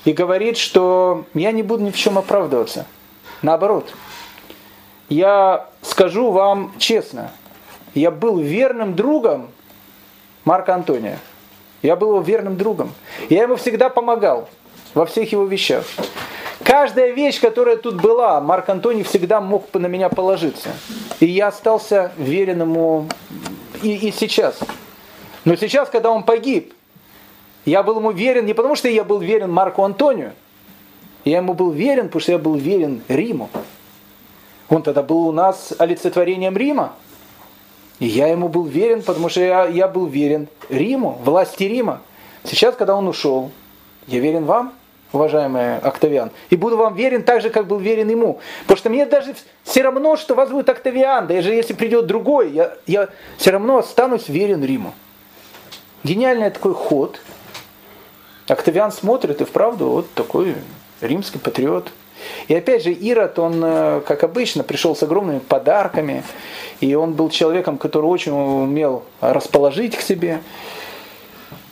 [0.05, 2.85] и говорит, что я не буду ни в чем оправдываться.
[3.41, 3.91] Наоборот,
[5.09, 7.31] я скажу вам честно,
[7.93, 9.49] я был верным другом
[10.45, 11.19] Марка Антония.
[11.81, 12.93] Я был его верным другом.
[13.29, 14.49] Я ему всегда помогал
[14.93, 15.85] во всех его вещах.
[16.63, 20.69] Каждая вещь, которая тут была, Марк Антоний всегда мог на меня положиться.
[21.19, 23.07] И я остался верен ему
[23.83, 24.59] и, и сейчас.
[25.45, 26.73] Но сейчас, когда он погиб,
[27.65, 30.33] я был ему верен не потому, что я был верен Марку Антонию,
[31.25, 33.49] я ему был верен, потому что я был верен Риму.
[34.69, 36.93] Он тогда был у нас олицетворением Рима.
[37.99, 42.01] И я ему был верен, потому что я, я был верен Риму, власти Рима.
[42.43, 43.51] Сейчас, когда он ушел,
[44.05, 44.73] я верен вам,
[45.11, 46.31] уважаемый Октавиан.
[46.49, 48.39] И буду вам верен так же, как был верен ему.
[48.61, 51.27] Потому что мне даже все равно, что вас будет Октавиан.
[51.27, 54.93] Даже если придет другой, я, я все равно останусь верен Риму.
[56.03, 57.19] Гениальный такой ход.
[58.47, 60.55] Октавиан смотрит и вправду вот такой
[61.01, 61.91] римский патриот.
[62.47, 66.23] И опять же, Ирод, он, э, как обычно, пришел с огромными подарками,
[66.79, 70.39] и он был человеком, который очень умел расположить к себе.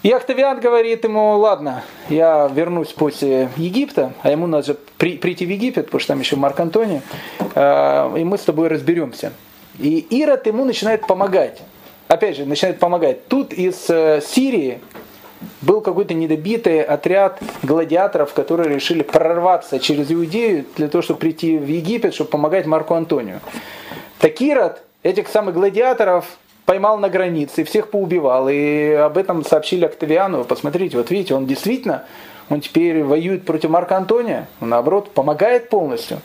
[0.03, 5.47] И Октавиан говорит ему, ладно, я вернусь после Египта, а ему надо же при, прийти
[5.47, 7.01] в Египет, потому что там еще Марк Антоний,
[7.55, 9.33] э, и мы с тобой разберемся.
[9.79, 11.61] И Ирод ему начинает помогать.
[12.07, 13.27] Опять же, начинает помогать.
[13.27, 14.79] Тут из э, Сирии
[15.61, 21.67] был какой-то недобитый отряд гладиаторов, которые решили прорваться через Иудею для того, чтобы прийти в
[21.67, 23.39] Египет, чтобы помогать Марку Антонию.
[24.19, 26.25] Такират этих самых гладиаторов
[26.65, 28.49] поймал на границе, всех поубивал.
[28.49, 30.43] И об этом сообщили Октавиану.
[30.43, 32.05] Посмотрите, вот видите, он действительно
[32.49, 36.19] он теперь воюет против Марка Антония, он, наоборот, помогает полностью.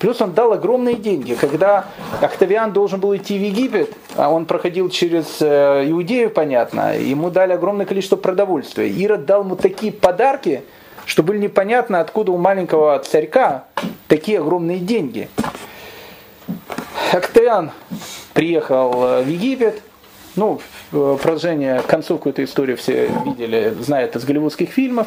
[0.00, 1.34] Плюс он дал огромные деньги.
[1.34, 1.86] Когда
[2.20, 7.52] Октавиан должен был идти в Египет, а он проходил через э, Иудею, понятно, ему дали
[7.52, 8.88] огромное количество продовольствия.
[8.88, 10.62] Ирод дал ему такие подарки,
[11.06, 13.64] что были непонятно, откуда у маленького царька
[14.08, 15.28] такие огромные деньги.
[17.12, 17.70] Октавиан
[18.34, 19.82] приехал э, в Египет,
[20.40, 20.58] ну,
[20.92, 25.06] э, продолжение, концовку этой истории все видели, знают из голливудских фильмов.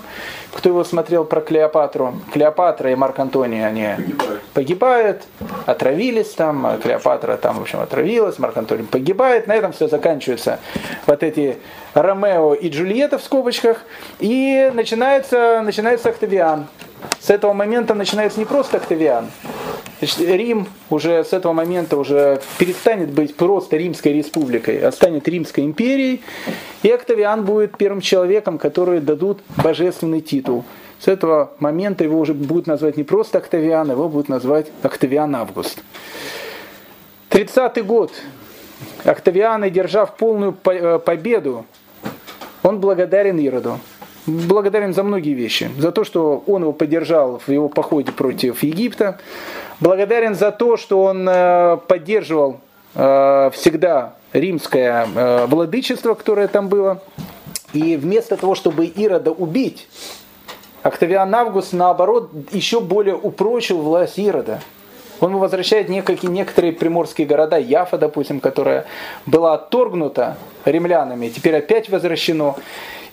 [0.54, 2.22] Кто его смотрел про Клеопатру?
[2.32, 5.24] Клеопатра и Марк Антоний, они погибают, погибают
[5.66, 9.48] отравились там, а Клеопатра там, в общем, отравилась, Марк Антоний погибает.
[9.48, 10.60] На этом все заканчивается.
[11.08, 11.58] Вот эти
[11.96, 13.80] Ромео и Джульетта в скобочках.
[14.20, 16.68] И начинается, начинается Октавиан.
[17.20, 19.30] С этого момента начинается не просто Октавиан,
[20.04, 25.64] Значит, Рим уже с этого момента уже перестанет быть просто Римской республикой, а станет Римской
[25.64, 26.22] империей.
[26.82, 30.66] И Октавиан будет первым человеком, который дадут божественный титул.
[31.00, 35.82] С этого момента его уже будут назвать не просто Октавиан, его будут назвать Октавиан Август.
[37.30, 38.12] 30-й год.
[39.06, 41.66] Октавиан, держав полную э, победу,
[42.62, 43.80] он благодарен Ироду
[44.26, 45.70] благодарен за многие вещи.
[45.78, 49.20] За то, что он его поддержал в его походе против Египта.
[49.80, 52.60] Благодарен за то, что он э, поддерживал
[52.96, 57.02] э, всегда римское э, владычество, которое там было.
[57.74, 59.88] И вместо того, чтобы Ирода убить,
[60.84, 64.62] Октавиан Август, наоборот, еще более упрочил власть Ирода.
[65.20, 68.86] Он возвращает некие, некоторые приморские города, Яфа, допустим, которая
[69.26, 72.56] была отторгнута римлянами, теперь опять возвращено.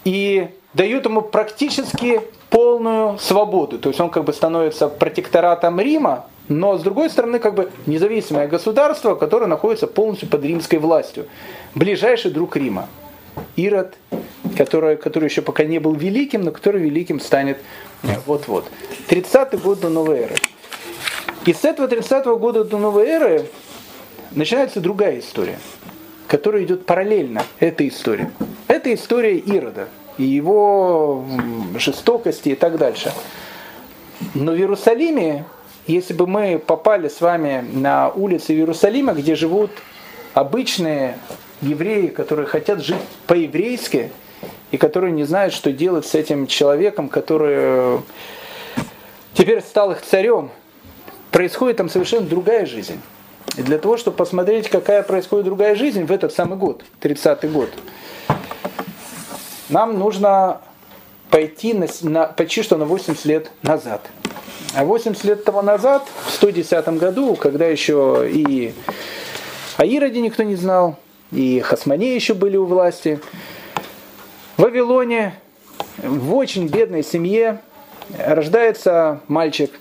[0.05, 3.79] И дают ему практически полную свободу.
[3.79, 8.49] То есть он как бы становится протекторатом Рима, но с другой стороны как бы независимое
[8.49, 11.27] государство, которое находится полностью под римской властью.
[11.75, 12.89] Ближайший друг Рима.
[13.57, 13.97] Ирод,
[14.57, 17.59] который, который еще пока не был великим, но который великим станет
[18.27, 18.67] вот-вот.
[19.09, 20.35] 30-й год до новой эры.
[21.47, 23.47] И с этого 30-го года до новой эры
[24.33, 25.59] начинается другая история,
[26.27, 28.31] которая идет параллельно этой истории.
[28.69, 29.89] Это история Ирода
[30.21, 31.25] и его
[31.77, 33.11] жестокости и так дальше.
[34.35, 35.47] Но в Иерусалиме,
[35.87, 39.71] если бы мы попали с вами на улицы Иерусалима, где живут
[40.35, 41.17] обычные
[41.63, 44.11] евреи, которые хотят жить по-еврейски,
[44.71, 48.01] и которые не знают, что делать с этим человеком, который
[49.33, 50.51] теперь стал их царем,
[51.31, 53.01] происходит там совершенно другая жизнь.
[53.57, 57.71] И для того, чтобы посмотреть, какая происходит другая жизнь в этот самый год, 30-й год,
[59.71, 60.61] нам нужно
[61.31, 64.11] пойти на, на, почти что на 80 лет назад.
[64.75, 68.73] А 80 лет тому назад, в 110 году, когда еще и
[69.77, 70.97] о Ироде никто не знал,
[71.33, 73.21] и Хасмане еще были у власти,
[74.57, 75.35] в Вавилоне
[75.99, 77.61] в очень бедной семье
[78.19, 79.73] рождается мальчик,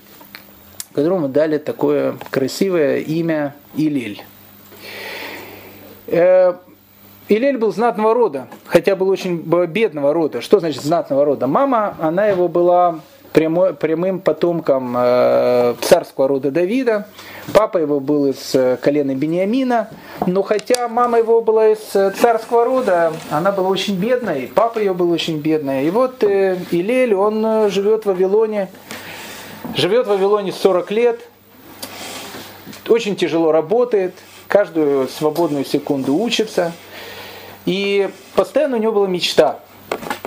[0.94, 4.24] которому дали такое красивое имя Илель.
[7.30, 9.38] Э, Илель был знатного рода, хотя был очень
[9.68, 10.42] бедного рода.
[10.42, 11.48] Что значит знатного рода?
[11.48, 13.00] Мама, она его была
[13.34, 17.08] прямой, прямым потомком э, царского рода Давида.
[17.54, 19.90] Папа его был из э, колена Бениамина.
[20.26, 21.80] Но хотя мама его была из
[22.20, 24.52] царского рода, она была очень бедной.
[24.54, 25.86] Папа ее был очень бедный.
[25.86, 28.70] И вот э, Илель, он живет в Вавилоне.
[29.76, 31.20] Живет в Вавилоне 40 лет.
[32.88, 34.16] Очень тяжело работает.
[34.48, 36.74] Каждую свободную секунду учится.
[37.70, 39.60] И постоянно у него была мечта.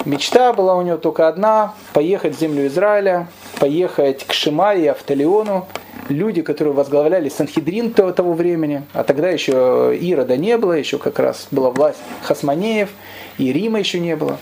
[0.04, 3.26] Мечта была у него только одна– поехать в землю Израиля,
[3.58, 5.66] поехать к Шимае и Автолеону,
[6.08, 11.48] люди, которые возглавляли Санхедрин того времени, а тогда еще Ирода не было, еще как раз
[11.50, 12.90] была власть Хасманеев,
[13.38, 14.38] и Рима еще не было.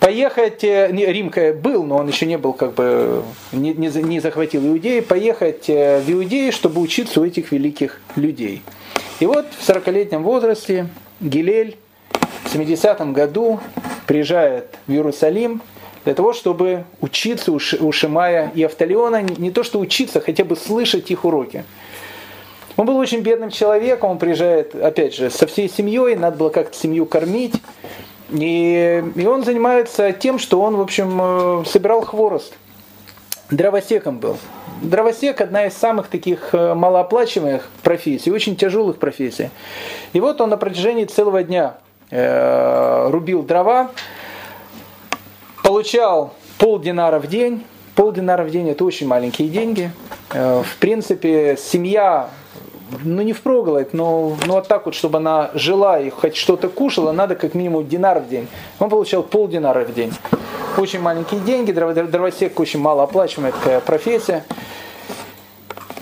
[0.00, 1.30] Поехать, э, не, Рим
[1.60, 3.22] был, но он еще не был, как бы,
[3.52, 8.62] не, не, не захватил Иудеи, поехать э, в Иудеи, чтобы учиться у этих великих людей.
[9.20, 10.88] И вот в 40-летнем возрасте
[11.20, 11.76] Гилель
[12.48, 13.60] в 70-м году
[14.06, 15.60] приезжает в Иерусалим
[16.04, 21.10] для того, чтобы учиться у Шимая и Автолеона, не то что учиться, хотя бы слышать
[21.10, 21.64] их уроки.
[22.76, 26.76] Он был очень бедным человеком, он приезжает, опять же, со всей семьей, надо было как-то
[26.76, 27.54] семью кормить.
[28.30, 32.54] И, и он занимается тем, что он, в общем, э, собирал хворост.
[33.50, 34.38] Дровосеком был.
[34.82, 39.50] Дровосек– одна из самых таких э, малооплачиваемых профессий, очень тяжелых профессий.
[40.12, 41.78] И вот он на протяжении целого дня
[42.10, 43.90] Э, рубил дрова,
[45.62, 47.64] получал полдинара в день.
[47.94, 49.90] Полдинара в день это очень маленькие деньги.
[50.32, 52.30] Э, в принципе, семья
[53.04, 57.12] ну не впроголодь, но ну, вот так вот, чтобы она жила и хоть что-то кушала,
[57.12, 58.48] надо как минимум динар в день.
[58.78, 60.12] Он получал полдинара в день.
[60.78, 64.44] Очень маленькие деньги, дровосек очень малооплачиваемая такая профессия.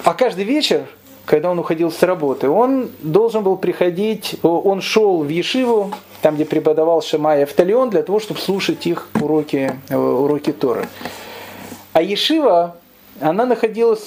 [0.04, 0.86] А каждый вечер
[1.26, 5.90] когда он уходил с работы, он должен был приходить, он шел в Ешиву,
[6.22, 10.88] там, где преподавал Шамай Автолеон, для того, чтобы слушать их уроки, э, уроки Торы.
[11.92, 12.76] А Ешива,
[13.20, 14.04] она находилась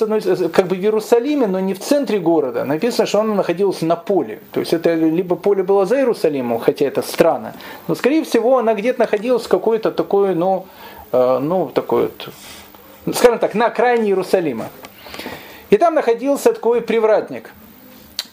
[0.54, 2.64] как бы в Иерусалиме, но не в центре города.
[2.64, 4.40] Написано, что она находилась на поле.
[4.52, 7.54] То есть это либо поле было за Иерусалимом, хотя это странно,
[7.88, 10.68] но скорее всего она где-то находилась в какой-то такой, ну,
[11.12, 14.68] э, ну, такой вот, скажем так, на окраине Иерусалима.
[15.70, 17.52] И там находился такой привратник.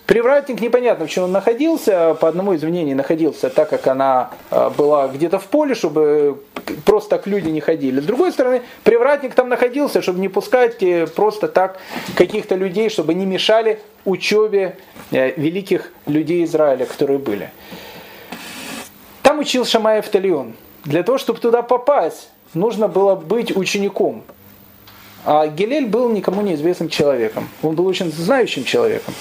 [0.06, 4.70] Привратник непонятно, в чем он находился, по одному из мнений находился так, как она а,
[4.70, 6.40] была где-то в поле, чтобы
[6.84, 8.00] просто так люди не ходили.
[8.00, 11.78] С другой стороны, привратник там находился, чтобы не пускать э, просто так
[12.14, 14.76] каких-то людей, чтобы не мешали учебе
[15.10, 17.50] э, великих людей Израиля, которые были.
[19.22, 20.54] Там учил Шамаев Талион.
[20.84, 24.22] Для того, чтобы туда попасть, нужно было быть учеником.
[25.26, 27.48] А Гелель был никому неизвестным человеком.
[27.62, 29.12] Он был очень знающим человеком.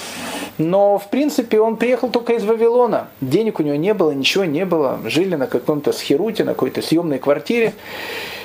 [0.60, 3.08] Но, в принципе, он приехал только из Вавилона.
[3.22, 5.00] Денег у него не было, ничего не было.
[5.06, 7.74] Жили на каком-то схеруте, на какой-то съемной квартире.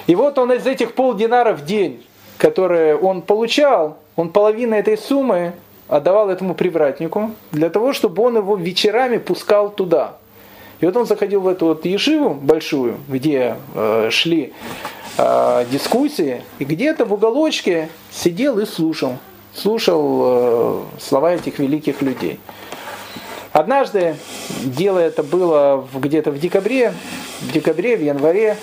[0.06, 2.02] И вот он из этих полдинара в день,
[2.38, 5.52] которые он получал, он половину этой суммы
[5.86, 10.16] отдавал этому привратнику, для того, чтобы он его вечерами пускал туда.
[10.80, 14.52] И вот он заходил в эту вот ешиву большую, где э, шли
[15.18, 19.18] э, дискуссии, и где-то в уголочке сидел и слушал.
[19.54, 22.40] Слушал э, слова этих великих людей.
[23.52, 24.16] Однажды,
[24.64, 26.94] дело это было где-то в декабре,
[27.40, 28.56] в декабре, в январе,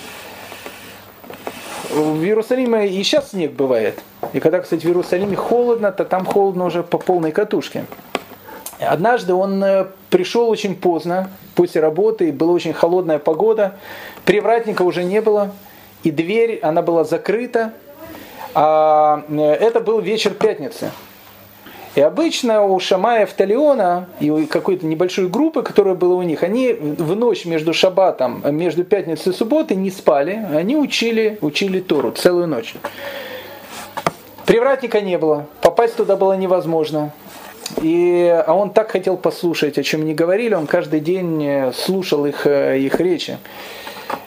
[1.91, 3.99] в Иерусалиме и сейчас снег бывает.
[4.33, 7.85] И когда, кстати, в Иерусалиме холодно, то там холодно уже по полной катушке.
[8.79, 13.77] Однажды он э, пришел очень поздно, после работы, была очень холодная погода,
[14.25, 15.51] привратника уже не было,
[16.03, 17.73] и дверь, она была закрыта.
[18.53, 20.91] А э, это был вечер пятницы.
[21.95, 26.73] И обычно у Шамая Талиона и у какой-то небольшой группы, которая была у них, они
[26.73, 32.47] в ночь между шабатом, между пятницей и субботой не спали, они учили, учили Тору целую
[32.47, 32.75] ночь.
[34.45, 37.13] Привратника не было, попасть туда было невозможно.
[37.81, 42.25] И, а он так хотел послушать, о чем они говорили, он каждый день э, слушал
[42.25, 43.37] их, э, их речи.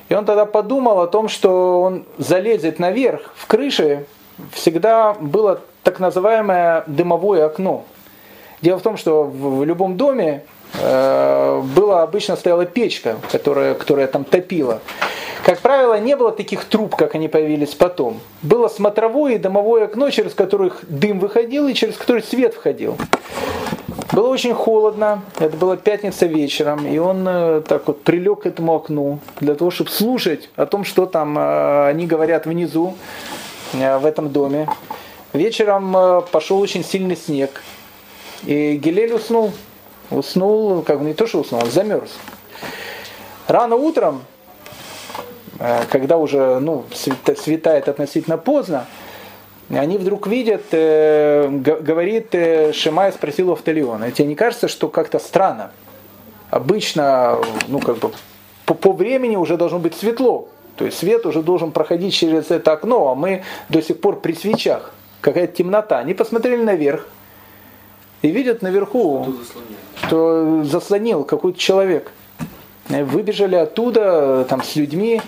[0.09, 3.33] И он тогда подумал о том, что он залезет наверх.
[3.37, 4.07] В крыше
[4.53, 7.85] всегда было так называемое дымовое окно.
[8.61, 14.81] Дело в том, что в любом доме была обычно стояла печка, которая, которая там топила.
[15.45, 18.21] Как правило, не было таких труб, как они появились потом.
[18.43, 22.97] Было смотровое и домовое окно, через которых дым выходил и через которое свет входил.
[24.13, 28.75] Было очень холодно, это была пятница вечером, и он э, так вот прилег к этому
[28.75, 32.97] окну для того, чтобы слушать о том, что там э, они говорят внизу,
[33.73, 34.69] э, в этом доме.
[35.33, 37.63] Вечером пошел очень сильный снег,
[38.45, 39.53] и Гилель уснул.
[40.11, 42.11] Уснул, как бы не то, что уснул, он замерз.
[43.47, 44.23] Рано утром,
[45.91, 48.87] когда уже ну, светает относительно поздно,
[49.79, 55.21] они вдруг видят, э, говорит э, Шимай спросил у Автолеона, тебе не кажется, что как-то
[55.21, 55.71] странно?
[56.51, 57.39] Обычно,
[57.69, 58.11] ну как бы,
[58.67, 60.49] по, по времени уже должно быть светло.
[60.75, 64.33] То есть свет уже должен проходить через это окно, а мы до сих пор при
[64.33, 64.93] свечах.
[65.21, 65.99] Какая-то темнота.
[65.99, 67.07] Они посмотрели наверх
[68.23, 69.35] и видят наверху,
[69.95, 72.13] что заслонил какой-то человек.
[72.89, 75.23] Выбежали оттуда там с людьми,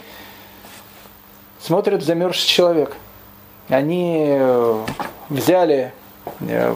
[1.61, 2.97] смотрят замерзший человек
[3.69, 4.85] они э,
[5.29, 5.93] взяли,
[6.41, 6.75] э,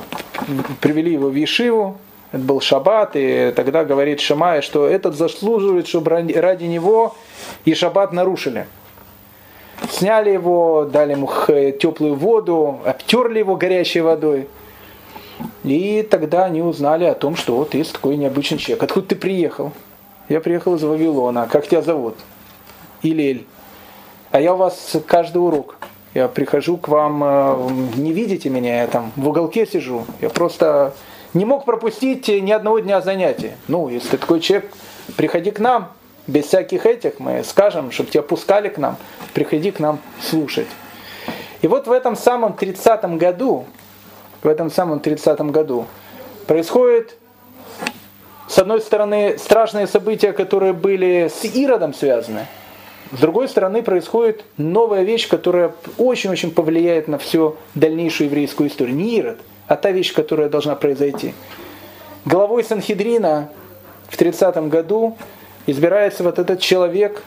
[0.80, 1.98] привели его в Ешиву,
[2.32, 7.14] это был шаббат, и тогда говорит Шамай, что этот заслуживает, чтобы ради него
[7.64, 8.66] и шаббат нарушили.
[9.90, 11.30] Сняли его, дали ему
[11.78, 14.48] теплую воду, обтерли его горячей водой.
[15.64, 18.82] И тогда они узнали о том, что вот есть такой необычный человек.
[18.82, 19.72] Откуда ты приехал?
[20.28, 21.48] Я приехал из Вавилона.
[21.50, 22.16] Как тебя зовут?
[23.02, 23.46] Илель.
[24.30, 25.76] А я у вас каждый урок
[26.16, 30.06] я прихожу к вам, э, не видите меня, я там в уголке сижу.
[30.22, 30.94] Я просто
[31.34, 33.50] не мог пропустить ни одного дня занятий.
[33.68, 34.72] Ну, если ты такой человек,
[35.18, 35.92] приходи к нам,
[36.26, 38.96] без всяких этих, мы скажем, чтобы тебя пускали к нам,
[39.34, 40.68] приходи к нам слушать.
[41.60, 43.66] И вот в этом самом 30-м году,
[44.46, 45.86] в этом самом 30-м году
[46.46, 47.16] происходит,
[48.48, 52.46] с одной стороны, страшные события, которые были с Иродом связаны–
[53.12, 58.96] с другой стороны, происходит новая вещь, которая очень-очень повлияет на всю дальнейшую еврейскую историю.
[58.96, 61.32] Не Ирод, а та вещь, которая должна произойти.
[62.24, 63.50] Главой Санхедрина
[64.08, 65.16] в 30 году
[65.66, 67.22] избирается вот этот человек,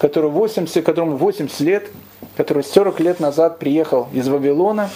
[0.00, 1.90] который 80, которому 80 лет,
[2.36, 4.90] который 40 лет назад приехал из Вавилона.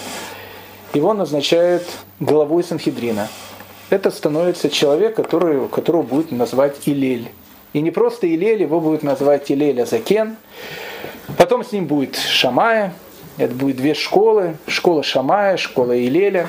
[0.95, 1.85] Его назначают
[2.21, 3.29] главой Санхедрина.
[3.91, 7.31] Это становится человек, который, которого будет назвать Илель.
[7.73, 10.37] И не просто Илель, его будут называть Илель Азакен.
[11.37, 12.95] Потом с ним будет Шамая.
[13.37, 14.57] Это будет две школы.
[14.67, 16.49] Школа Шамая, школа Илеля.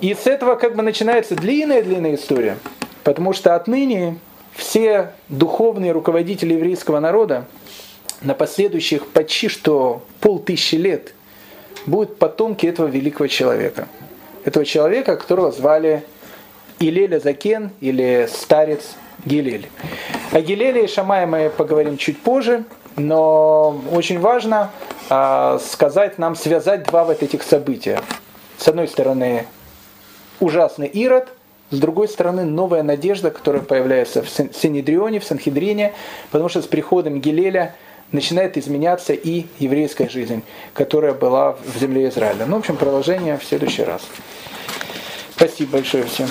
[0.00, 2.58] И с этого как бы начинается длинная-длинная история.
[3.02, 4.18] Потому что отныне
[4.54, 7.46] все духовные руководители еврейского народа
[8.20, 11.14] на последующих почти что полтысячи лет
[11.86, 13.88] будут потомки этого великого человека.
[14.44, 16.04] Этого человека, которого звали
[16.78, 18.94] Илеля Закен или старец
[19.24, 19.68] Гилель.
[20.32, 22.64] О Гилеле и Шамае мы поговорим чуть позже,
[22.96, 24.70] но очень важно
[25.10, 28.00] э, сказать нам, связать два вот этих события.
[28.58, 29.46] С одной стороны,
[30.40, 31.28] ужасный Ирод,
[31.70, 35.92] с другой стороны, новая надежда, которая появляется в Синедрионе, в Санхедрине,
[36.30, 37.74] потому что с приходом Гилеля
[38.12, 40.42] начинает изменяться и еврейская жизнь,
[40.74, 42.46] которая была в земле Израиля.
[42.46, 44.02] Ну, в общем, продолжение в следующий раз.
[45.36, 46.28] Спасибо большое всем.